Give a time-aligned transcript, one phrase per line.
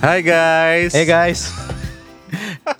[0.00, 0.96] Hai guys.
[0.96, 1.52] Hey guys,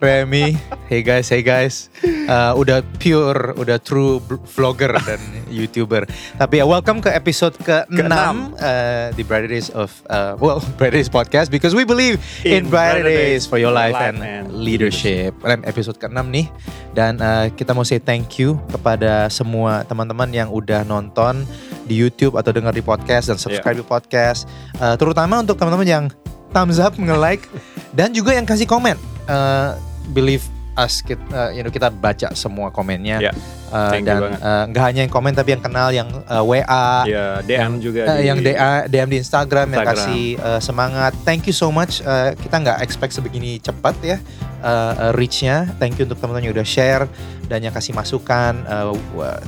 [0.01, 0.57] Remy.
[0.89, 1.93] Hey guys, hey guys.
[2.01, 4.25] Uh, udah pure, udah true
[4.57, 5.21] vlogger dan
[5.53, 6.09] youtuber.
[6.41, 8.57] Tapi ya welcome ke episode ke-6 Keenam.
[8.57, 12.73] uh, di Brighter Days of uh, well Brighter Days podcast because we believe in, In
[12.73, 15.37] Brighter brighter Days days for your life, life and, and leadership.
[15.45, 16.49] Rem episode ke-6 nih
[16.97, 21.45] dan uh, kita mau say thank you kepada semua teman-teman yang udah nonton
[21.85, 24.49] di YouTube atau dengar di podcast dan subscribe di podcast.
[24.81, 26.05] Uh, terutama untuk teman-teman yang
[26.51, 27.47] thumbs up, nge-like
[27.95, 28.99] dan juga yang kasih komen.
[29.31, 29.79] Uh,
[30.11, 30.43] believe
[30.79, 33.19] us kita, uh, you know, kita baca semua komennya.
[33.21, 33.33] Ya,
[33.71, 37.39] Uh, thank dan uh, nggak hanya yang komen tapi yang kenal yang uh, WA, Ya,
[37.41, 40.07] DM juga Uh, di yang DA, DM di Instagram, yang Instagram.
[40.11, 41.13] kasih uh, semangat.
[41.23, 42.03] Thank you so much.
[42.03, 44.19] Uh, kita nggak expect sebegini cepat ya
[44.63, 45.71] uh, uh, reach-nya.
[45.79, 47.05] Thank you untuk teman-teman yang udah share
[47.51, 48.63] dan yang kasih masukan.
[48.63, 48.95] Uh,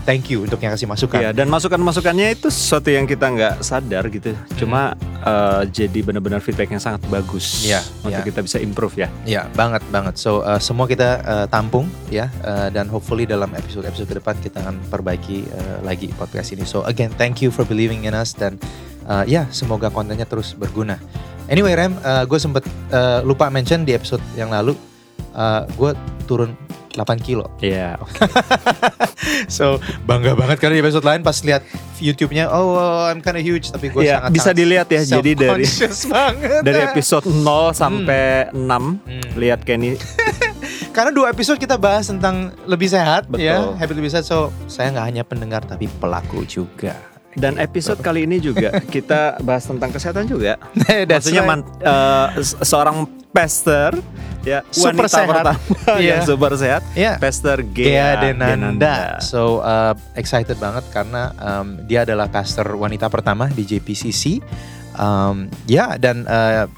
[0.03, 1.23] thank you untuk yang kasih masukan.
[1.23, 4.34] Iya, dan masukan-masukannya itu sesuatu yang kita nggak sadar gitu.
[4.59, 8.27] Cuma eh, jadi benar-benar feedback yang sangat bagus Iya, untuk iya.
[8.27, 9.09] kita bisa improve ya.
[9.23, 10.19] Ya banget banget.
[10.19, 14.60] So uh, semua kita uh, tampung ya uh, dan hopefully dalam episode-episode ke depan kita
[14.60, 16.68] akan perbaiki uh, lagi podcast ini.
[16.68, 18.60] So again thank you for believing in us dan
[19.08, 21.00] uh, ya semoga kontennya terus berguna.
[21.48, 24.77] Anyway Rem, gue sempet uh, lupa mention di episode yang lalu
[25.33, 25.90] uh, gue
[26.24, 26.52] turun
[26.92, 27.48] 8 kilo.
[27.58, 28.12] Iya, oke.
[29.48, 31.64] So bangga banget karena di episode lain pas lihat
[31.96, 32.77] YouTube-nya, oh
[33.08, 35.00] I'm kinda huge tapi gue Iya, sangat bisa dilihat ya.
[35.08, 35.64] Jadi dari
[36.12, 36.60] banget.
[36.60, 39.24] dari episode 0 sampai 6 Hmm.
[39.40, 39.96] lihat Kenny
[40.93, 43.43] Karena dua episode kita bahas tentang lebih sehat Betul.
[43.43, 44.25] ya, habit lebih sehat.
[44.25, 46.93] So saya nggak hanya pendengar tapi pelaku juga.
[47.33, 50.61] dan episode kali ini juga kita bahas tentang kesehatan juga.
[51.09, 51.65] That's Maksudnya right.
[51.65, 51.69] man-
[52.39, 53.97] se- seorang pastor
[54.45, 55.29] ya Super wanita sehat.
[55.33, 55.57] pertama
[56.05, 57.17] yang super sehat, Iya.
[57.17, 57.89] Pastor Gea
[58.20, 59.17] Gea, Denanda.
[59.25, 64.45] So uh, excited banget karena um, dia adalah pastor wanita pertama di JPCC.
[64.93, 66.69] Um, ya dan uh,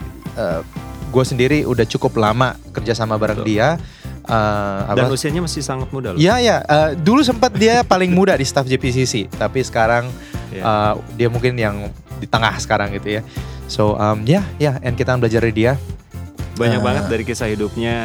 [1.11, 3.51] gue sendiri udah cukup lama kerja sama bareng Betul.
[3.51, 3.75] dia.
[4.25, 5.13] Uh, Dan apa?
[5.13, 6.19] usianya masih sangat muda loh.
[6.19, 10.09] Ya ya, uh, dulu sempat dia paling muda di staff JPCC, tapi sekarang
[10.49, 10.63] Iya.
[10.63, 13.23] uh, dia mungkin yang di tengah sekarang gitu ya.
[13.69, 15.73] So um, ya ya, and kita belajar dari dia.
[16.55, 16.83] Banyak Eh.
[16.83, 17.97] banget dari kisah hidupnya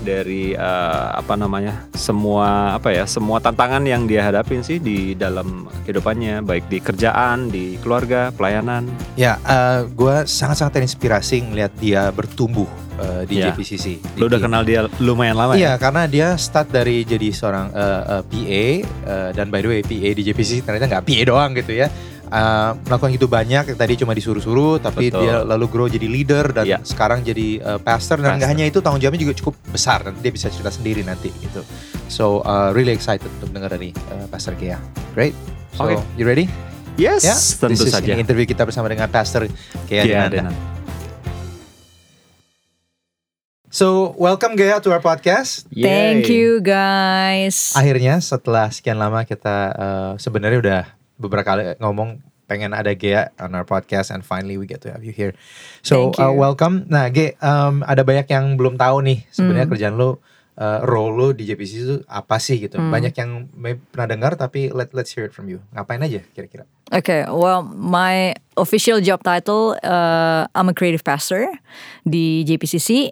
[0.00, 5.66] dari eh, apa namanya semua apa ya semua tantangan yang dia hadapin sih di dalam
[5.82, 9.40] kehidupannya baik di kerjaan di keluarga pelayanan Ya,
[9.88, 13.50] gue sangat-sangat terinspirasi ngelihat dia bertumbuh uh, di Ya.
[13.50, 13.98] JPCC.
[14.14, 18.02] lu udah kenal dia lumayan lama Iya, ya karena dia start dari jadi seorang uh,
[18.12, 18.64] uh, PA
[19.04, 21.88] uh, dan by the way PA di JPCC ternyata nggak PA doang gitu ya.
[22.26, 25.30] Uh, melakukan itu banyak yang tadi cuma disuruh-suruh tapi Betul.
[25.30, 26.78] dia lalu grow jadi leader dan Iya.
[26.82, 30.34] sekarang jadi uh, pastor dan nggak hanya itu tanggung jawabnya juga cukup besar dan dia
[30.34, 31.62] bisa cerita sendiri nanti gitu.
[32.10, 34.74] So uh, really excited untuk dengar dari uh, Pastor Kia.
[35.14, 35.38] Great.
[35.78, 36.02] So Oke.
[36.18, 36.50] you ready?
[36.98, 39.46] yes Ya, tentu this is saja ini interview kita bersama dengan Pastor
[39.86, 40.50] Kia Denanda.
[40.50, 40.58] Denanda.
[43.68, 45.68] So welcome Gaya to our podcast.
[45.68, 46.32] Thank Yay.
[46.32, 47.76] you guys.
[47.76, 50.82] Akhirnya setelah sekian lama kita uh, sebenarnya udah
[51.16, 55.02] beberapa kali ngomong pengen ada Gea on our podcast and finally we get to have
[55.02, 55.34] you here.
[55.82, 56.38] So uh, you.
[56.38, 56.86] welcome.
[56.86, 59.72] Nah, Ge, um, ada banyak yang belum tahu nih sebenarnya Hmm.
[59.74, 60.22] kerjaan lo
[60.56, 62.78] uh, role lo di JPC itu apa sih gitu.
[62.78, 62.94] Hmm.
[62.94, 63.50] Banyak yang
[63.90, 65.58] pernah dengar tapi let let's hear it from you.
[65.74, 66.64] Ngapain aja kira-kira?
[66.94, 71.50] Okay, well, my official job title, uh, I'm a creative pastor
[72.06, 73.10] di JPCC.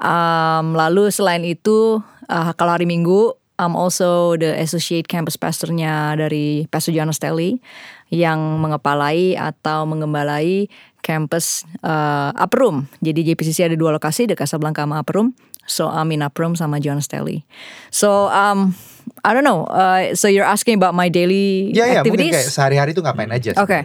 [0.00, 2.00] Um, lalu selain itu,
[2.32, 7.60] uh, kalau hari Minggu, I'm also the associate campus pastornya dari Pastor Jonas Telly
[8.08, 10.72] yang mengepalai atau mengembalai
[11.04, 12.72] campus uh, Upper
[13.04, 15.36] Jadi JPCC ada dua lokasi, di Casablanca sama Room.
[15.68, 17.44] So I'm in Room sama Jonas Telly.
[17.92, 18.72] So um,
[19.22, 19.68] I don't know.
[19.68, 22.34] Uh, so you're asking about my daily Ya ya, mungkin activities?
[22.40, 23.52] kayak sehari-hari tuh ngapain aja?
[23.60, 23.68] Oke.
[23.68, 23.82] sebenarnya?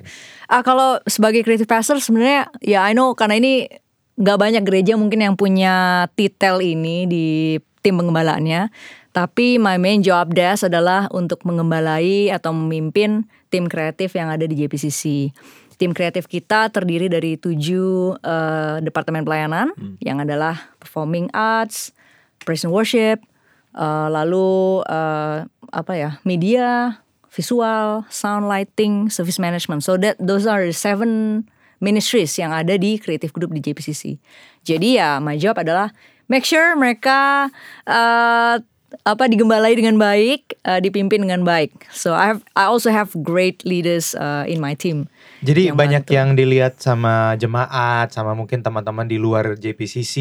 [0.48, 3.68] Ah kalau sebagai creative pastor sebenarnya ya I know karena ini
[4.16, 8.72] nggak banyak gereja mungkin yang punya titel ini di tim pengembalaannya.
[9.16, 14.60] Tapi my main job desk adalah untuk mengembalai atau memimpin tim kreatif yang ada di
[14.60, 15.32] JPCC.
[15.80, 19.72] Tim kreatif kita terdiri dari tujuh eh, departemen pelayanan
[20.04, 21.96] yang adalah performing arts,
[22.44, 23.24] praise and worship,
[23.72, 27.00] eh, lalu eh, apa ya media,
[27.32, 29.80] visual, sound lighting, service management.
[29.88, 31.44] So that those are the seven
[31.80, 34.20] ministries yang ada di creative group di JPCC.
[34.68, 35.96] Jadi ya my job adalah
[36.28, 37.48] make sure mereka
[37.88, 38.60] eh,
[39.04, 41.92] apa digembalai dengan baik, eh, dipimpin dengan baik.
[41.92, 45.12] So I have I also have great leaders eh, in my team
[45.44, 46.16] Jadi yang banyak bantu.
[46.16, 50.16] yang dilihat sama jemaat, sama mungkin teman-teman di luar JPCC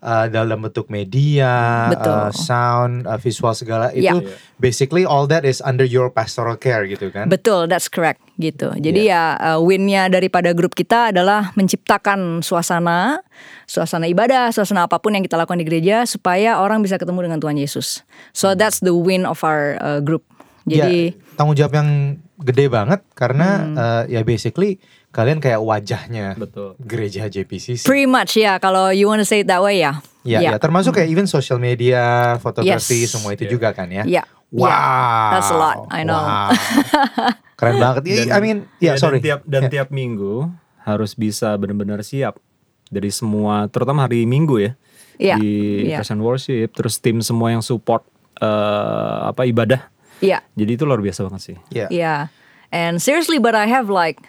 [0.00, 1.48] uh, dalam bentuk media,
[1.88, 2.24] uh, Betul.
[2.34, 4.12] sound, uh, visual segala Ya.
[4.12, 7.28] itu basically all that is under your pastoral care gitu kan?
[7.28, 8.72] Betul, that's correct gitu.
[8.76, 13.20] Jadi ya uh, win-nya daripada grup kita adalah menciptakan suasana,
[13.64, 17.38] suasana ibadah, suasana apa pun yang kita lakukan di gereja supaya orang bisa ketemu dengan
[17.40, 18.02] Tuhan Yesus.
[18.32, 20.24] So that's the win of our uh, group.
[20.66, 21.90] Jadi ya, tanggung jawab yang
[22.42, 23.74] gede banget karena Hmm.
[23.78, 24.76] uh, ya basically
[25.16, 26.76] kalian kayak wajahnya Betul.
[26.76, 27.88] gereja JPCC.
[27.88, 30.04] pretty much ya kalau you want to say it that way ya.
[30.26, 33.14] Ya, ya, termasuk kayak even social media, fotografi, Yes.
[33.14, 33.52] semua itu Yeah.
[33.54, 34.02] juga kan ya.
[34.04, 34.22] Ya.
[34.50, 36.18] Wow, Yeah, that's a lot, I know.
[36.18, 36.50] Wow.
[37.58, 38.02] Keren banget.
[38.04, 39.18] I- I mean, ya dan sorry.
[39.22, 39.70] tiap dan Ya.
[39.70, 40.50] tiap minggu
[40.82, 42.36] harus bisa benar-benar siap
[42.86, 44.72] dari semua terutama hari Minggu ya.
[45.16, 45.50] Iya, Di
[45.88, 45.96] iya.
[45.98, 48.02] Praise and Worship terus tim semua yang support
[48.36, 49.88] eh, apa ibadah.
[50.20, 50.44] Iya.
[50.52, 51.56] Jadi itu luar biasa banget sih.
[51.70, 51.86] Ya.
[51.88, 52.20] Yeah.
[52.68, 54.20] And seriously, but I have like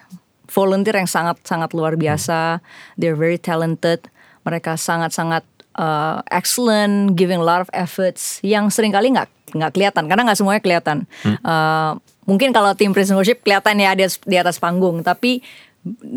[0.48, 2.64] volunteer yang sangat-sangat luar biasa.
[2.96, 4.08] They're very talented.
[4.48, 5.44] Mereka sangat-sangat
[5.78, 8.42] uh, excellent, giving a lot of efforts.
[8.42, 10.98] Yang sering kali nggak nggak kelihatan karena nggak semuanya kelihatan.
[11.44, 11.96] Uh,
[12.28, 15.40] mungkin kalau tim Prison Worship kelihatan ya di atas, di atas panggung, tapi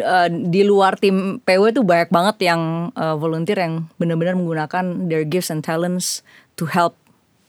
[0.02, 5.22] uh, di luar tim PW itu banyak banget yang uh, volunteer yang benar-benar menggunakan their
[5.22, 6.26] gifts and talents
[6.58, 6.98] to help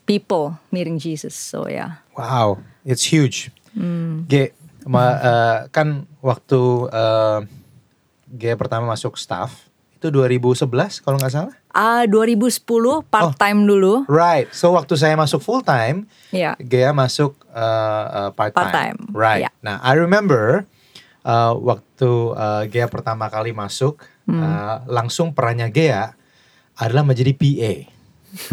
[0.05, 1.33] people meeting Jesus.
[1.33, 1.73] So ya.
[1.73, 1.91] Yeah.
[2.13, 3.49] Wow, it's huge.
[3.73, 4.27] Hmm.
[4.27, 4.51] G,
[4.83, 7.39] ma- eh, kan waktu eh,
[8.31, 10.65] G pertama masuk staff itu 2011
[10.99, 11.53] kalau nggak salah.
[11.69, 12.63] Ah 2010
[13.05, 14.03] part time dulu.
[14.05, 14.49] Right.
[14.49, 16.57] So waktu saya masuk full time, Iya.
[16.57, 17.37] Gea masuk
[18.33, 18.57] part time.
[18.57, 19.45] Part-time, Right.
[19.45, 19.51] iya.
[19.61, 20.65] Nah, I remember
[21.21, 24.37] uh, waktu uh, Gea pertama kali masuk, Hmm.
[24.37, 26.13] uh, langsung perannya Gea
[26.73, 27.73] adalah menjadi PA.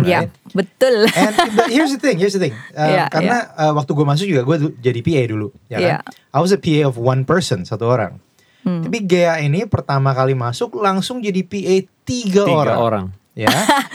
[0.02, 0.32] Ya, right?
[0.50, 1.06] betul.
[1.14, 2.54] And but here's the thing, here's the thing.
[2.74, 5.86] Uh, Iya, karena uh, waktu gue masuk juga gue jadi PA dulu, ya kan?
[5.86, 5.98] Iya.
[6.34, 8.18] I was a PA of one person, satu orang.
[8.66, 8.82] Hmm.
[8.82, 12.78] Tapi Gea ini pertama kali masuk langsung jadi PA tiga, Tiga orang.
[12.78, 13.06] orang.
[13.38, 13.46] Ya,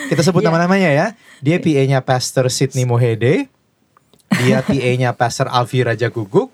[0.07, 0.47] kita sebut Iya.
[0.56, 1.07] nama-namanya ya.
[1.44, 3.51] Dia PA-nya Pastor Sidney Mohede.
[4.39, 6.47] Dia PA-nya Pastor Alfi Raja Guguk.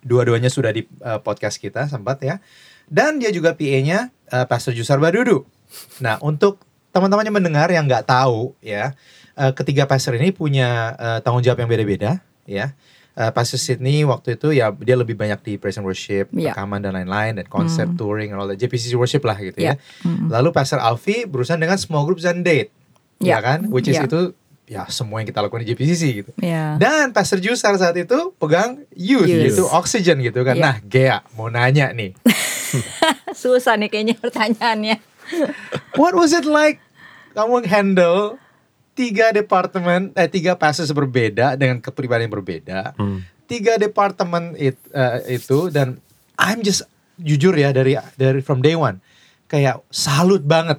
[0.00, 2.40] Dua-duanya sudah di uh, podcast kita sempat ya.
[2.88, 5.44] Dan dia juga PA-nya uh, Pastor Jusar Badudu.
[6.00, 6.58] Nah, untuk
[6.90, 8.94] teman-teman yang mendengar yang nggak tahu ya,
[9.34, 12.74] uh, ketiga pastor ini punya uh, tanggung jawab yang beda-beda ya.
[13.10, 16.54] Uh, Pastor Sydney waktu itu ya dia lebih banyak di praise and worship, Iya.
[16.54, 19.74] rekaman dan lain-lain dan konsep touring and all that JPCC worship lah gitu ya.
[19.76, 20.06] Iya.
[20.06, 20.30] Mm.
[20.30, 22.70] Lalu Pastor Alfi berurusan dengan small groups and date.
[23.18, 23.36] Ya Iya.
[23.42, 23.58] kan?
[23.68, 24.06] Which is Iya.
[24.06, 24.20] itu
[24.64, 26.30] ya semua yang kita lakukan di JPCC gitu.
[26.38, 26.78] Ya.
[26.78, 29.42] Dan Pastor Jusar saat itu pegang youth, Youth.
[29.42, 30.54] yaitu oxygen gitu kan.
[30.56, 30.62] Iya.
[30.62, 32.14] Nah, Gea mau nanya nih.
[33.34, 34.96] Susah nih kayaknya pertanyaannya.
[35.94, 36.78] What was it like
[37.32, 38.36] kamu handle
[38.92, 42.80] tiga departemen eh tiga pastors berbeda dengan kepribadian yang berbeda.
[42.98, 43.22] Hmm.
[43.46, 45.98] Tiga departemen it, eh, itu dan
[46.36, 46.86] I'm just
[47.16, 48.98] jujur ya dari dari from day one
[49.46, 50.78] kayak salut banget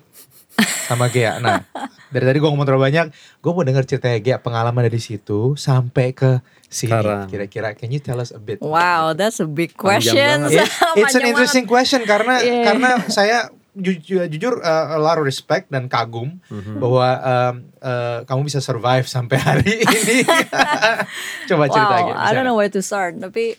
[0.88, 1.40] sama Gea.
[1.40, 1.64] Nah,
[2.12, 3.06] dari tadi gue ngomong terlalu banyak,
[3.40, 6.92] gue mau denger ceritanya Gea pengalaman dari situ sampai ke sini.
[7.28, 8.60] Kira-kira, can you tell us a bit?
[8.60, 10.48] Wow, that's a big question.
[10.52, 10.68] It-
[11.00, 12.66] it's an interesting question karena Yeah.
[12.68, 13.38] karena saya
[13.74, 16.78] jujur, jujur uh, a lot of respect dan kagum Mhm.
[16.78, 20.28] bahwa um, uh, kamu bisa survive sampai hari ini.
[21.50, 22.18] Coba cerita Wow, gitu.
[22.18, 23.18] I don't know where to start.
[23.18, 23.56] Tapi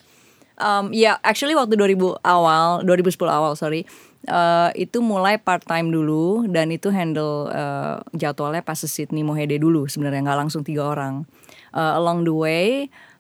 [0.57, 3.89] um, ya actually waktu 2000 awal, 2010 awal sorry,
[4.29, 9.89] uh, itu mulai part time dulu dan itu handle uh, jadwalnya pas Sydney Mohede dulu
[9.89, 11.25] sebenarnya nggak langsung tiga orang.
[11.73, 12.67] Uh, along the way,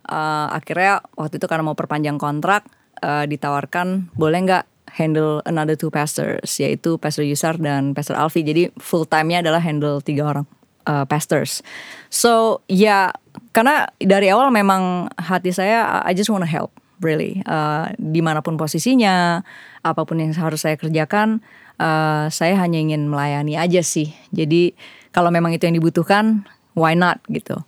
[0.07, 2.69] uh, akhirnya waktu itu karena mau perpanjang kontrak
[3.01, 8.45] uh, ditawarkan boleh nggak handle another two pastors yaitu Pastor Yusar dan Pastor Alfi.
[8.45, 10.47] Jadi full time-nya adalah handle tiga orang
[10.85, 11.65] uh, pastors.
[12.13, 13.13] So ya
[13.57, 18.55] karena dari awal memang hati saya I just wanna help really Uh, di mana pun
[18.55, 19.43] posisinya
[19.83, 21.43] apa pun yang harus saya kerjakan
[21.83, 24.15] uh, saya hanya ingin melayani aja sih.
[24.31, 24.77] Jadi
[25.11, 26.47] kalau memang itu yang dibutuhkan
[26.79, 27.59] why not gitu.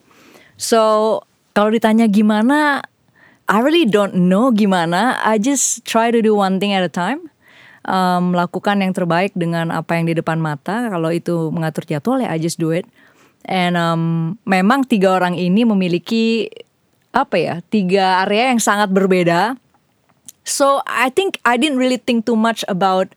[0.55, 1.21] So
[1.51, 2.87] kalau ditanya gimana
[3.45, 5.21] I really don't know gimana.
[5.21, 7.29] I just try to do one thing at a time.
[7.85, 10.89] Um, melakukan yang terbaik dengan apa yang di depan mata.
[10.89, 12.89] Kalau itu mengatur jadwal ya I just do it.
[13.45, 14.03] And um,
[14.49, 16.49] memang tiga orang ini memiliki
[17.13, 19.61] apa ya tiga area yang sangat berbeda.
[20.49, 23.13] So I think I didn't really think too much about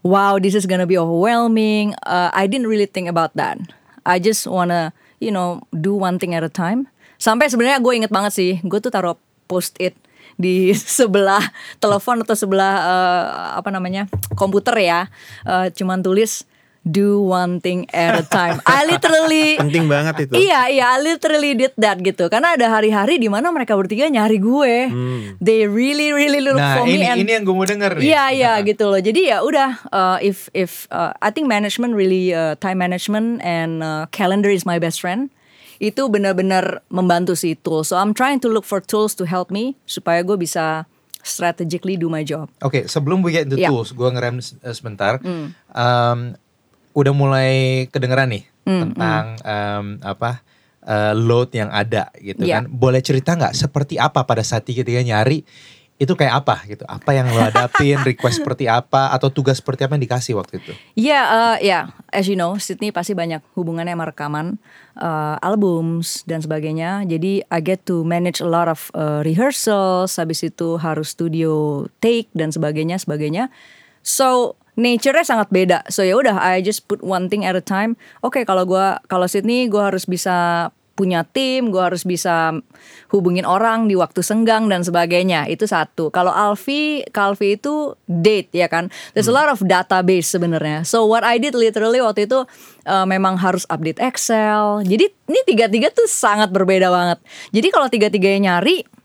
[0.00, 1.92] wow this is gonna be overwhelming.
[2.08, 3.60] Uh, I didn't really think about that.
[4.08, 6.88] I just wanna you know do one thing at a time.
[7.20, 9.18] Sampai sebenarnya gue inget banget sih, gue tuh taruh
[9.48, 9.96] post it
[10.38, 11.42] di sebelah
[11.82, 13.26] telepon atau sebelah eh,
[13.58, 14.06] apa namanya
[14.38, 15.00] komputer ya,
[15.48, 16.46] Eh, cuman tulis
[16.88, 18.56] do one thing at a time.
[18.64, 20.48] I literally Penting banget itu.
[20.48, 24.40] Iya iya I literally did that gitu karena ada hari-hari di mana mereka bertiga nyari
[24.40, 24.74] gue.
[25.38, 28.02] They really really look Nah for me ini and ini yang gue mau denger nih.
[28.08, 29.00] Iya iya gitu loh.
[29.00, 33.84] Jadi ya udah uh, if if uh, I think management really uh, time management and
[33.84, 35.28] uh, calendar is my best friend.
[35.78, 37.86] Itu benar-benar membantu si tool.
[37.86, 40.86] So I'm trying to look for tools to help me supaya gue bisa
[41.22, 42.50] strategically do my job.
[42.62, 43.70] Oke, sebelum we get into Ya.
[43.70, 45.22] tools, gue ngerem eh, sebentar.
[45.22, 45.54] Hmm.
[45.70, 46.18] Um,
[46.98, 47.50] udah mulai
[47.94, 50.44] kedengeran nih Hmm, tentang um, apa
[50.84, 52.60] uh, load yang ada gitu Ya.
[52.60, 52.68] kan.
[52.68, 55.46] Boleh cerita nggak seperti apa pada saat ketika nyari
[55.98, 56.86] itu kayak apa gitu?
[56.86, 60.72] Apa yang lo hadapin, request seperti apa, atau tugas seperti apa yang dikasih waktu itu?
[60.94, 64.62] Iya, uh, ya, as you know, Sydney pasti banyak hubungannya sama rekaman,
[64.94, 67.02] uh, albums dan sebagainya.
[67.02, 72.30] Jadi I get to manage a lot of uh, rehearsals, habis itu harus studio take
[72.30, 73.50] dan sebagainya, sebagainya.
[74.06, 75.82] So nature-nya sangat beda.
[75.90, 77.98] So ya udah, I just put one thing at a time.
[78.22, 82.58] Oke, kalau gua kalau Sydney, gua harus bisa punya tim, gue harus bisa
[83.14, 85.46] hubungin orang di waktu senggang dan sebagainya.
[85.46, 86.10] Itu satu.
[86.10, 88.90] Kalau Alfi, Kalvi itu date ya kan.
[89.14, 90.82] There's a lot of database sebenarnya.
[90.82, 92.42] So what I did literally waktu itu
[92.90, 94.82] uh, memang harus update Excel.
[94.82, 97.22] Jadi ini tiga-tiga tuh sangat berbeda banget.
[97.54, 98.97] Jadi kalau tiga-tiganya nyari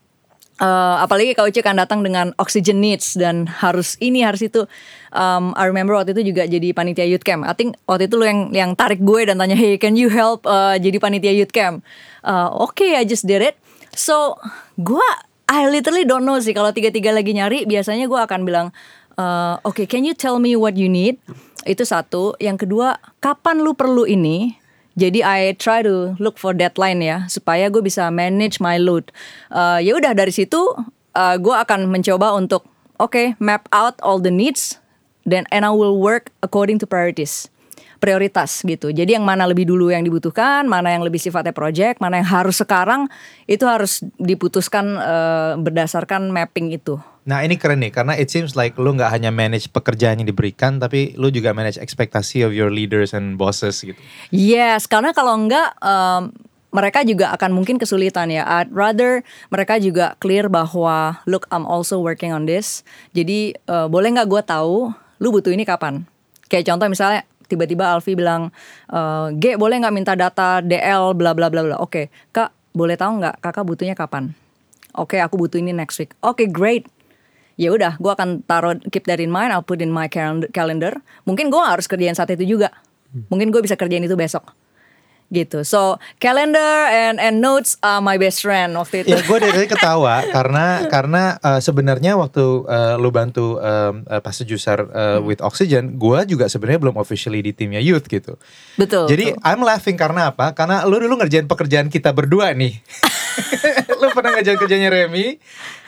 [0.63, 4.63] Uh, apalagi Kak Uci kan datang dengan oxygen needs dan harus ini harus itu.
[5.12, 7.43] Um, I remember waktu itu juga jadi panitia youth camp.
[7.43, 10.48] I think waktu itu lu yang yang tarik gue dan tanya, hey can you help
[10.48, 11.84] uh, jadi panitia youth camp?
[12.24, 13.60] Uh, Oke, I just did it.
[13.91, 14.39] So
[14.79, 15.03] gue
[15.51, 18.72] I literally don't know sih kalau tiga-tiga lagi nyari biasanya gue akan bilang,
[19.20, 21.20] uh, oke can you tell me what you need?
[21.67, 22.39] Itu satu.
[22.39, 24.62] Yang kedua, kapan lu perlu ini?
[24.94, 29.10] Jadi I try to look for deadline ya supaya gue bisa manage my load.
[29.50, 30.60] Uh, ya udah dari situ
[31.18, 32.70] uh, gue akan mencoba untuk
[33.02, 34.78] oke map out all the needs
[35.26, 37.50] then and I will work according to priorities.
[37.98, 38.92] Prioritas gitu.
[38.92, 42.60] Jadi yang mana lebih dulu yang dibutuhkan, mana yang lebih sifatnya project, mana yang harus
[42.60, 43.08] sekarang
[43.48, 47.00] itu harus diputuskan uh, berdasarkan mapping itu.
[47.24, 50.80] Nah ini keren nih karena it seems like lu nggak hanya manage pekerjaan yang diberikan,
[50.80, 54.00] tapi lu juga manage ekspektasi of your leaders and bosses gitu.
[54.27, 56.36] Yes, karena kalau enggak um,
[56.74, 58.44] mereka juga akan mungkin kesulitan ya.
[58.44, 59.22] I'd rather
[59.53, 62.82] mereka juga clear bahwa look I'm also working on this.
[63.15, 66.03] Jadi uh, boleh nggak gue tahu lu butuh ini kapan?
[66.51, 68.50] Kayak contoh misalnya tiba-tiba Alfi bilang,
[68.89, 71.77] uh, G boleh nggak minta data DL bla bla bla bla.
[71.80, 74.34] Oke, kak boleh tahu nggak kakak butuhnya kapan?
[74.98, 76.18] Oke, aku butuh ini next week.
[76.25, 76.89] Oke, great.
[77.53, 79.53] Ya udah, gue akan taruh keep that in mind.
[79.53, 80.98] I'll put in my calend- calendar.
[81.24, 82.74] Mungkin gue harus kerjain saat itu juga.
[83.29, 84.57] Mungkin gue bisa kerjain itu besok.
[85.29, 85.62] Gitu.
[85.62, 89.13] So calendar and and notes are my best friend waktu itu.
[89.13, 94.17] Ya gue dari tadi ketawa karena karena uh, sebenarnya waktu uh, lu bantu um, uh,
[94.17, 95.25] pas Jusar uh, Hmm.
[95.25, 98.38] with Oxygen, gue juga sebenarnya belum officially di timnya youth gitu.
[98.77, 99.10] Betul.
[99.10, 99.41] Jadi betul.
[99.41, 100.53] I'm laughing karena apa?
[100.53, 102.77] Karena lu dulu ngerjain pekerjaan kita berdua nih.
[104.02, 105.38] lu pernah ngerjain kerjanya Remy,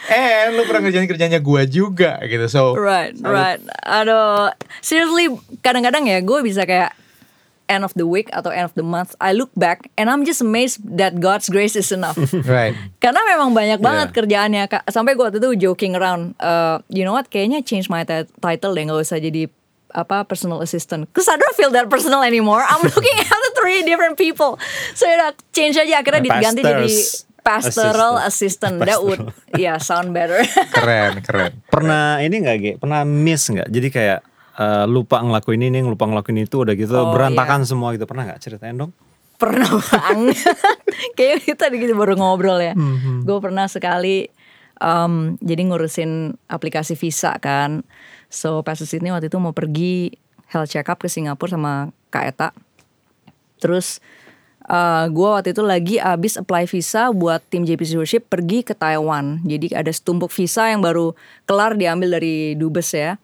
[0.08, 2.46] and lu pernah ngerjain kerjanya gue juga gitu.
[2.48, 3.32] So Right, salut.
[3.32, 3.60] right.
[3.82, 6.94] Aduh, seriously kadang-kadang ya gue bisa kayak
[7.66, 10.38] end of the week atau end of the month, I look back and I'm just
[10.38, 12.14] amazed that God's grace is enough.
[12.46, 12.78] Right.
[13.02, 14.16] Karena memang banyak banget Yeah.
[14.16, 14.84] kerjaannya Kak.
[14.88, 17.28] Sampai gue waktu itu joking around, uh, you know what?
[17.28, 19.50] Kayaknya change my ti- title deh, nggak usah jadi
[19.96, 21.08] apa personal assistant.
[21.10, 22.62] Cause I don't feel that personal anymore.
[22.62, 24.62] I'm looking at the three different people.
[24.94, 26.92] So ya change aja akhirnya diganti jadi
[27.46, 28.82] pastoral assistant.
[28.82, 28.90] assistant.
[28.90, 29.22] That would
[29.62, 30.42] yeah sound better.
[30.76, 31.62] Keren, keren.
[31.70, 32.72] Pernah ini nggak Ge?
[32.82, 33.70] Pernah miss nggak?
[33.70, 34.20] Jadi kayak
[34.58, 38.10] eh, lupa ngelakuin ini, lupa ngelakuin itu, udah gitu Oh, berantakan semua gitu.
[38.10, 38.92] Pernah nggak ceritain dong?
[39.36, 40.40] pernah banget
[41.16, 42.74] kayak kita gitu baru ngobrol ya
[43.24, 44.32] gue pernah sekali
[44.80, 47.84] um, jadi ngurusin aplikasi visa kan
[48.32, 50.16] so pas di sini waktu itu mau pergi
[50.52, 51.74] health check up ke Singapura sama
[52.12, 52.50] Kak Eta
[53.60, 54.00] terus
[54.70, 59.42] uh, gue waktu itu lagi abis apply visa buat tim JP Worship pergi ke Taiwan
[59.46, 61.14] jadi ada setumpuk visa yang baru
[61.50, 63.18] kelar diambil dari dubes ya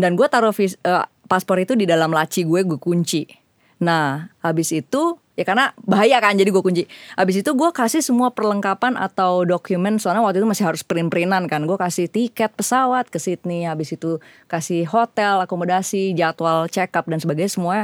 [0.00, 3.40] dan gue taruh vis- eh, paspor itu di dalam laci gue gue kunci
[3.80, 6.84] Nah, habis itu ya karena bahaya kan jadi gue kunci.
[7.16, 11.64] Habis itu gue kasih semua perlengkapan atau dokumen soalnya waktu itu masih harus print-printan kan.
[11.64, 14.20] Gue kasih tiket pesawat ke Sydney, habis itu
[14.52, 17.76] kasih hotel, akomodasi, jadwal check up dan sebagainya semua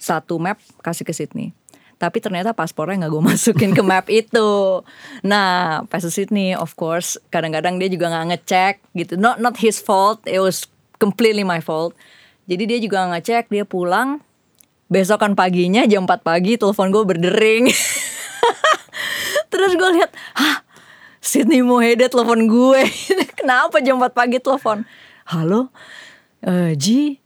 [0.00, 1.52] satu map kasih ke Sydney.
[2.02, 4.82] Tapi ternyata paspornya nggak gue masukin ke map itu.
[5.22, 9.14] Nah, pas Sydney, of course, kadang-kadang dia juga nggak ngecek gitu.
[9.14, 10.66] Not not his fault, it was
[10.98, 11.94] completely my fault.
[12.50, 14.18] Jadi dia juga nggak ngecek, dia pulang,
[14.90, 17.70] besokan paginya jam 4 pagi telepon gue berdering.
[19.54, 20.66] Terus gue lihat hah?
[21.22, 22.82] Sydney Mohede telepon gue.
[23.38, 24.82] Kenapa jam 4 pagi telepon?
[25.30, 25.70] Halo?
[26.42, 27.21] Eh, Ji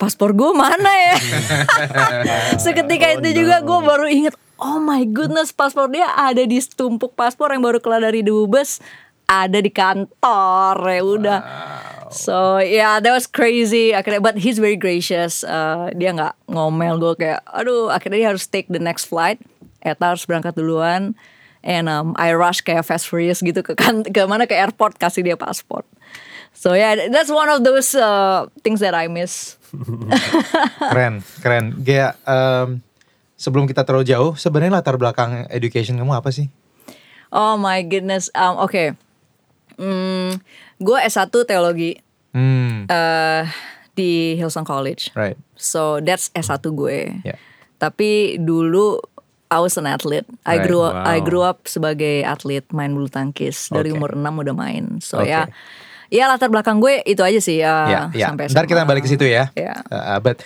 [0.00, 1.16] paspor gue mana ya?
[2.64, 7.52] Seketika itu juga gue baru inget, oh my goodness paspor dia ada di tumpuk paspor
[7.52, 8.80] yang baru keluar dari dubes
[9.30, 11.40] ada di kantor ya udah.
[12.10, 13.94] So yeah, that was crazy.
[13.94, 15.46] Akhirnya, but he's very gracious.
[15.46, 19.38] Uh, dia nggak ngomel gue kayak, aduh, akhirnya dia harus take the next flight.
[19.86, 21.14] Eta harus berangkat duluan.
[21.62, 25.22] And um, I rush kayak fast furious gitu ke kan ke mana ke airport kasih
[25.22, 25.86] dia paspor.
[26.52, 29.56] So yeah, that's one of those uh, things that I miss.
[30.92, 31.80] keren, keren.
[31.80, 32.84] Gaya, um,
[33.34, 36.52] sebelum kita terlalu jauh, sebenarnya latar belakang education kamu apa sih?
[37.30, 38.28] Oh my goodness.
[38.34, 38.68] Um, Oke.
[38.68, 38.88] Okay.
[39.80, 40.36] Hmm,
[40.76, 41.96] gue S1 teologi
[42.30, 43.42] Hmm, uh,
[43.90, 45.10] di Hillsong College.
[45.16, 45.34] right.
[45.56, 47.24] So that's S1 gue.
[47.24, 47.34] Ya.
[47.74, 49.00] Tapi dulu
[49.50, 50.28] I was an athlete.
[50.46, 51.26] I Right, grew up, I wow.
[51.26, 53.98] grew up sebagai atlet main bulu tangkis dari Oke.
[53.98, 54.84] umur 6 udah main.
[55.02, 55.32] So Oke.
[55.32, 55.50] ya
[56.10, 58.26] ya latar belakang gue itu aja sih ya, Ya, ya.
[58.28, 59.48] sampai Ntar kita balik ke situ ya.
[59.54, 59.78] Ya.
[59.86, 60.42] Uh, but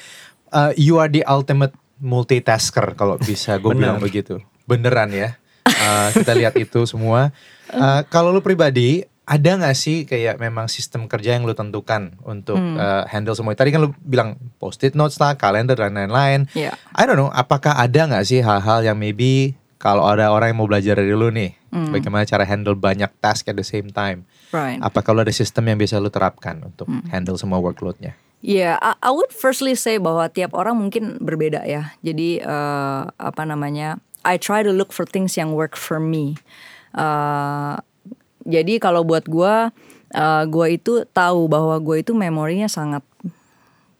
[0.50, 4.38] uh, you are the ultimate multitasker kalau bisa gue bilang begitu.
[4.64, 5.36] Beneran ya.
[5.64, 7.32] Uh, kita lihat itu semua.
[7.68, 12.56] Uh, kalau lu pribadi ada nggak sih kayak memang sistem kerja yang lu tentukan untuk
[12.56, 12.76] Hmm.
[12.76, 13.56] uh, handle semua?
[13.56, 16.44] Tadi kan lu bilang post-it notes lah, kalender dan lain-lain.
[16.52, 16.76] Ya.
[16.92, 20.68] I don't know, apakah ada nggak sih hal-hal yang maybe kalau ada orang yang mau
[20.68, 21.90] belajar dari lu nih, Hmm.
[21.90, 24.28] bagaimana cara handle banyak task at the same time?
[24.54, 24.78] Right.
[24.78, 27.02] Apakah lu ada sistem yang bisa lu terapkan untuk Hmm.
[27.10, 28.14] handle semua workloadnya?
[28.38, 31.90] Ya, I, I would firstly say bahwa tiap orang mungkin berbeda ya.
[32.06, 33.98] Jadi eh, apa namanya?
[34.22, 36.38] I try to look for things yang work for me.
[36.94, 37.74] Eh,
[38.46, 39.74] jadi kalau buat gua,
[40.14, 43.02] eh, gua itu tahu bahwa gue itu memorinya sangat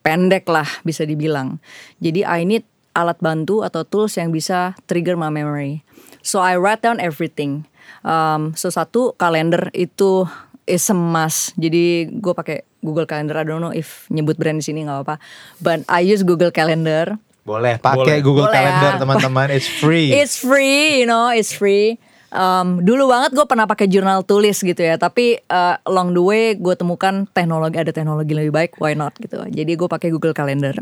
[0.04, 1.58] pendek lah bisa dibilang.
[1.98, 2.62] Jadi I need
[2.94, 5.82] alat bantu atau tools yang bisa trigger my memory.
[6.22, 7.66] So I write down everything.
[8.04, 10.28] Um, so satu kalender itu
[10.68, 11.52] is a must.
[11.56, 13.40] Jadi gue pakai Google Calendar.
[13.40, 15.16] I don't know if nyebut brand di sini nggak apa-apa.
[15.60, 17.16] But I use Google Calendar.
[17.44, 18.24] Boleh pakai.
[18.24, 19.00] Google Boleh Calendar ya.
[19.00, 20.08] teman-teman, it's free.
[20.20, 22.00] It's free, you know, it's free.
[22.34, 26.58] Um, dulu banget gue pernah pakai jurnal tulis gitu ya, tapi uh, along the way
[26.58, 29.38] gue temukan teknologi ada teknologi lebih baik, why not gitu.
[29.38, 30.74] Jadi gue pakai Google Calendar.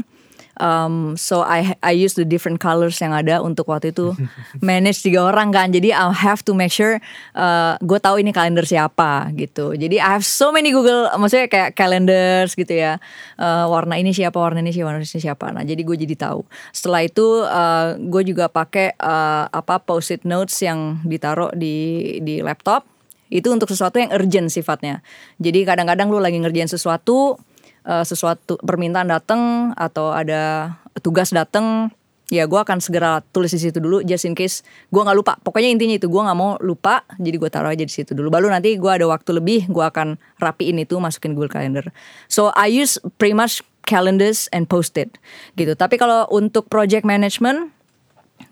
[0.60, 4.12] Um, so I I use the different colors yang ada untuk waktu itu
[4.64, 5.72] manage tiga orang kan.
[5.72, 7.00] Jadi I have to make sure
[7.32, 9.72] uh, gue tahu ini kalender siapa gitu.
[9.72, 13.00] Jadi I have so many Google, maksudnya kayak calendars gitu ya.
[13.40, 15.46] Uh, warna ini siapa, warna ini siapa, warna ini siapa.
[15.56, 16.44] Nah jadi gue jadi tahu.
[16.74, 22.92] Setelah itu uh, gue juga pakai uh, apa post-it notes yang ditaruh di di laptop
[23.32, 25.00] itu untuk sesuatu yang urgent sifatnya.
[25.40, 27.40] Jadi kadang-kadang lu lagi ngerjain sesuatu,
[27.86, 31.90] uh, sesuatu permintaan datang atau ada tugas datang,
[32.32, 35.36] ya gue akan segera tulis di situ dulu just in case gue nggak lupa.
[35.44, 38.32] Pokoknya intinya itu gue nggak mau lupa, jadi gue taruh aja di situ dulu.
[38.32, 41.90] Baru nanti gue ada waktu lebih, gue akan rapiin itu masukin Google Calendar.
[42.30, 45.18] So I use pretty much calendars and post-it
[45.58, 45.74] gitu.
[45.74, 47.74] Tapi kalau untuk project management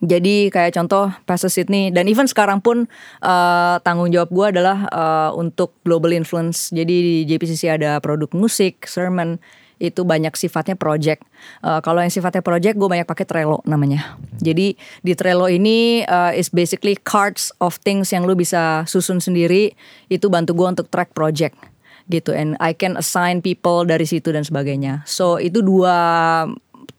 [0.00, 2.88] jadi kayak contoh Pastor Sydney dan even sekarang pun
[3.20, 6.72] eh, tanggung jawab gue adalah eh, untuk global influence.
[6.72, 9.36] Jadi di JPCC ada produk musik, sermon
[9.80, 11.20] itu banyak sifatnya project.
[11.60, 14.16] Eh, kalau yang sifatnya project gue banyak pakai Trello namanya.
[14.40, 14.72] Jadi
[15.04, 19.76] di Trello ini eh, is basically cards of things yang lu bisa susun sendiri.
[20.08, 21.56] Itu bantu gue untuk track project
[22.10, 25.06] gitu and I can assign people dari situ dan sebagainya.
[25.06, 25.94] So itu dua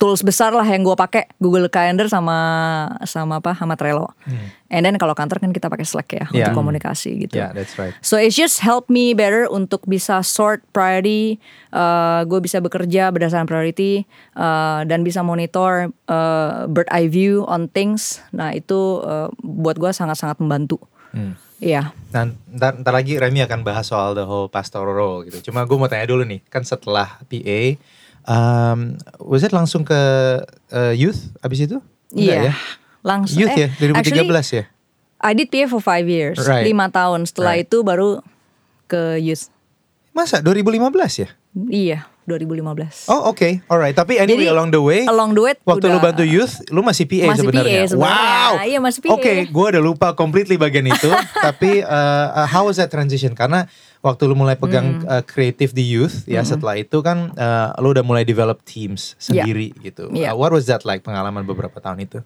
[0.01, 2.33] tools besar lah yang gue pakai Google Calendar sama
[3.05, 4.09] sama apa sama Trello.
[4.73, 6.49] And then kalau kantor kan kita pakai Slack ya Yeah.
[6.49, 7.37] untuk komunikasi gitu.
[7.37, 7.93] Yeah, that's right.
[8.01, 11.37] So it's just help me better untuk bisa sort priority,
[11.69, 17.69] uh, gue bisa bekerja berdasarkan priority uh, dan bisa monitor uh, bird eye view on
[17.69, 18.25] things.
[18.33, 20.81] Nah itu uh, buat gue sangat-sangat membantu.
[21.13, 21.37] Hmm.
[21.61, 21.93] Iya.
[22.09, 25.53] Nah, ntar, ntar lagi Remy akan bahas soal the whole pastoral role gitu.
[25.53, 27.77] Cuma gue mau tanya dulu nih, kan setelah PA,
[28.25, 29.97] um, was it langsung ke
[30.69, 31.77] uh, youth abis itu?
[32.11, 32.51] Iya.
[32.51, 32.53] ya?
[33.01, 33.39] Langsung.
[33.39, 34.65] Youth eh, ya, 2013 actually, ya?
[35.21, 36.65] I did PA for five years, Right.
[36.65, 37.29] lima tahun.
[37.29, 37.69] Setelah Right.
[37.69, 38.25] itu baru
[38.85, 39.49] ke youth.
[40.11, 41.29] Masa 2015 ya?
[41.71, 43.07] Iya, 2015.
[43.07, 43.93] Oh oke, alright.
[43.93, 46.81] Tapi anyway Jadi, along the way, along the way waktu lu udah- bantu youth, lu
[46.81, 47.79] masih PA Masih sebenarnya.
[47.85, 48.27] PA sebenarnya.
[48.27, 48.51] Wow.
[48.65, 49.09] Iya, masih PA.
[49.15, 51.09] Oke, gue udah lupa completely bagian itu.
[51.47, 53.31] tapi uh, uh, how was that transition?
[53.33, 53.65] Karena
[54.01, 55.07] waktu lu mulai pegang Hmm.
[55.07, 59.45] uh, kreatif di youth, ya setelah itu kan uh, lu udah mulai develop teams Iya.
[59.45, 60.09] sendiri gitu.
[60.09, 60.33] Iya.
[60.33, 62.19] Uh, what was that like pengalaman beberapa tahun itu?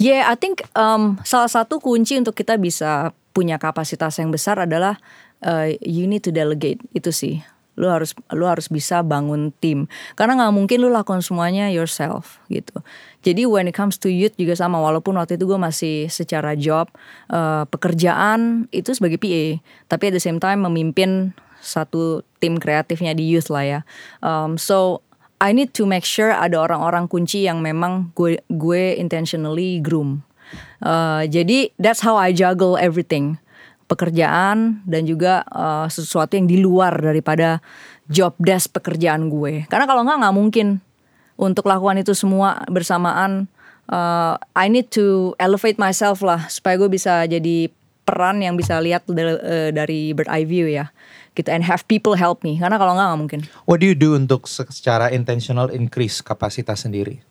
[0.00, 4.96] Yeah, I think um, salah satu kunci untuk kita bisa punya kapasitas yang besar adalah
[5.42, 7.44] uh, you need to delegate itu sih.
[7.78, 9.86] Lu harus lu harus bisa bangun tim.
[10.14, 12.80] Karena nggak mungkin lu lakukan semuanya yourself gitu.
[13.26, 14.78] Jadi when it comes to youth juga sama.
[14.78, 16.90] Walaupun waktu itu gue masih secara job
[17.34, 19.58] uh, pekerjaan itu sebagai PA,
[19.90, 23.80] tapi at the same time memimpin satu tim kreatifnya di youth lah ya.
[24.22, 25.02] Um, so
[25.38, 30.26] I need to make sure ada orang-orang kunci yang memang gue gue intentionally groom.
[30.80, 33.38] Uh, jadi that's how I juggle everything,
[33.90, 37.60] pekerjaan dan juga uh, sesuatu yang di luar daripada
[38.08, 39.68] job desk pekerjaan gue.
[39.68, 40.66] Karena kalau nggak nggak mungkin
[41.38, 43.46] untuk lakukan itu semua bersamaan.
[43.88, 47.72] Uh, I need to elevate myself lah supaya gue bisa jadi
[48.04, 50.92] peran yang bisa lihat dari, uh, dari bird eye view ya
[51.32, 54.12] gitu and have people help me karena kalau nggak nggak mungkin What do you do
[54.12, 57.24] untuk secara intentional increase kapasitas sendiri?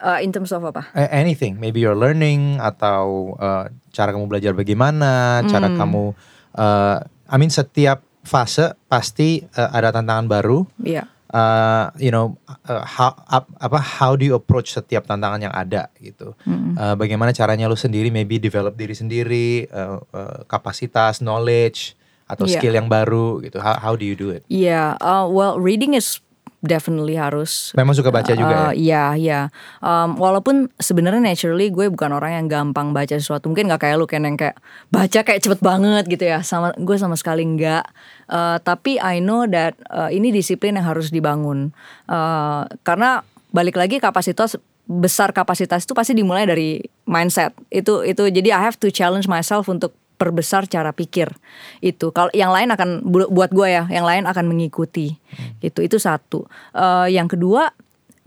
[0.00, 5.44] uh, in terms of apa Anything, maybe you're learning atau uh, cara kamu belajar bagaimana,
[5.46, 6.16] cara kamu,
[6.56, 10.64] uh, I mean setiap fase pasti uh, ada tantangan baru.
[10.80, 12.34] Iya Uh, you know,
[12.66, 16.34] uh, how ap- apa how do you approach setiap tantangan yang ada gitu?
[16.74, 21.94] Uh, bagaimana caranya lu sendiri maybe develop diri sendiri, uh, uh, kapasitas, knowledge
[22.26, 22.58] atau Iya.
[22.58, 23.62] skill yang baru gitu?
[23.62, 24.42] How, how do you do it?
[24.50, 26.18] Iya, uh, well reading is
[26.60, 27.72] definitely harus.
[27.76, 28.76] Memang suka baca juga Uh, ya?
[28.76, 29.40] Iya, iya.
[29.80, 33.48] Um, walaupun sebenarnya naturally gue bukan orang yang gampang baca sesuatu.
[33.48, 34.60] Mungkin nggak kayak lu Ken yang kayak
[34.92, 36.44] baca kayak cepet banget gitu ya.
[36.44, 37.84] Sama gue sama sekali nggak.
[38.28, 41.72] Uh, tapi I know that uh, ini disiplin yang harus dibangun.
[42.06, 44.54] Uh, karena balik lagi kapasitas
[44.90, 47.54] besar kapasitas itu pasti dimulai dari mindset.
[47.70, 51.32] Itu itu jadi I have to challenge myself untuk perbesar cara pikir.
[51.80, 52.12] Itu.
[52.12, 55.16] Kalau yang lain akan bu- buat gue ya yang lain akan mengikuti.
[55.64, 56.44] Itu itu satu.
[56.76, 57.72] Eh, yang kedua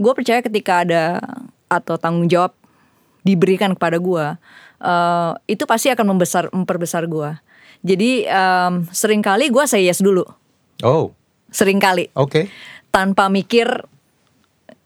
[0.02, 1.22] gue percaya ketika ada
[1.70, 2.58] atau tanggung jawab
[3.22, 4.26] diberikan kepada gue
[4.82, 7.30] eh, itu pasti akan membesar memperbesar gue
[7.84, 10.24] jadi em, sering kali gue say yes dulu.
[10.82, 11.12] Oh,
[11.52, 12.08] sering kali.
[12.16, 12.48] Oke.
[12.90, 13.68] tanpa mikir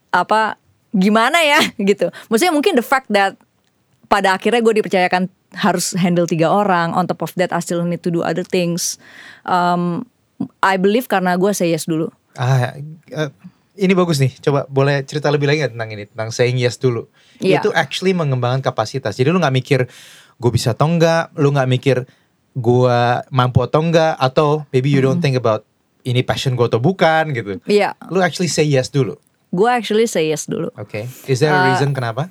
[0.09, 0.57] apa
[0.89, 2.09] gimana ya gitu.
[2.27, 3.37] Maksudnya mungkin the fact that
[4.07, 6.91] pada akhirnya gue dipercayakan harus handle tiga orang.
[6.91, 8.99] On top of that, I still need to do other things.
[9.47, 10.03] Um,
[10.59, 12.11] I believe karena gue say yes dulu.
[12.37, 12.75] Ah,
[13.09, 13.29] eh,
[13.77, 14.33] ini bagus nih.
[14.37, 17.07] Coba boleh cerita lebih lagi tentang ini, tentang saying yes dulu.
[17.39, 17.61] Iya.
[17.61, 19.17] Itu actually mengembangkan kapasitas.
[19.17, 19.79] Jadi lu nggak mikir
[20.37, 21.97] gue bisa atau enggak, lu nggak mikir
[22.53, 25.65] gue mampu atau enggak, atau maybe you don't think about
[26.01, 27.57] ini passion gue atau bukan gitu.
[27.65, 29.17] Iya, Lu actually say yes dulu.
[29.47, 30.67] gue actually say yes dulu.
[30.75, 31.07] Oke.
[31.25, 32.27] Is there a reason kenapa?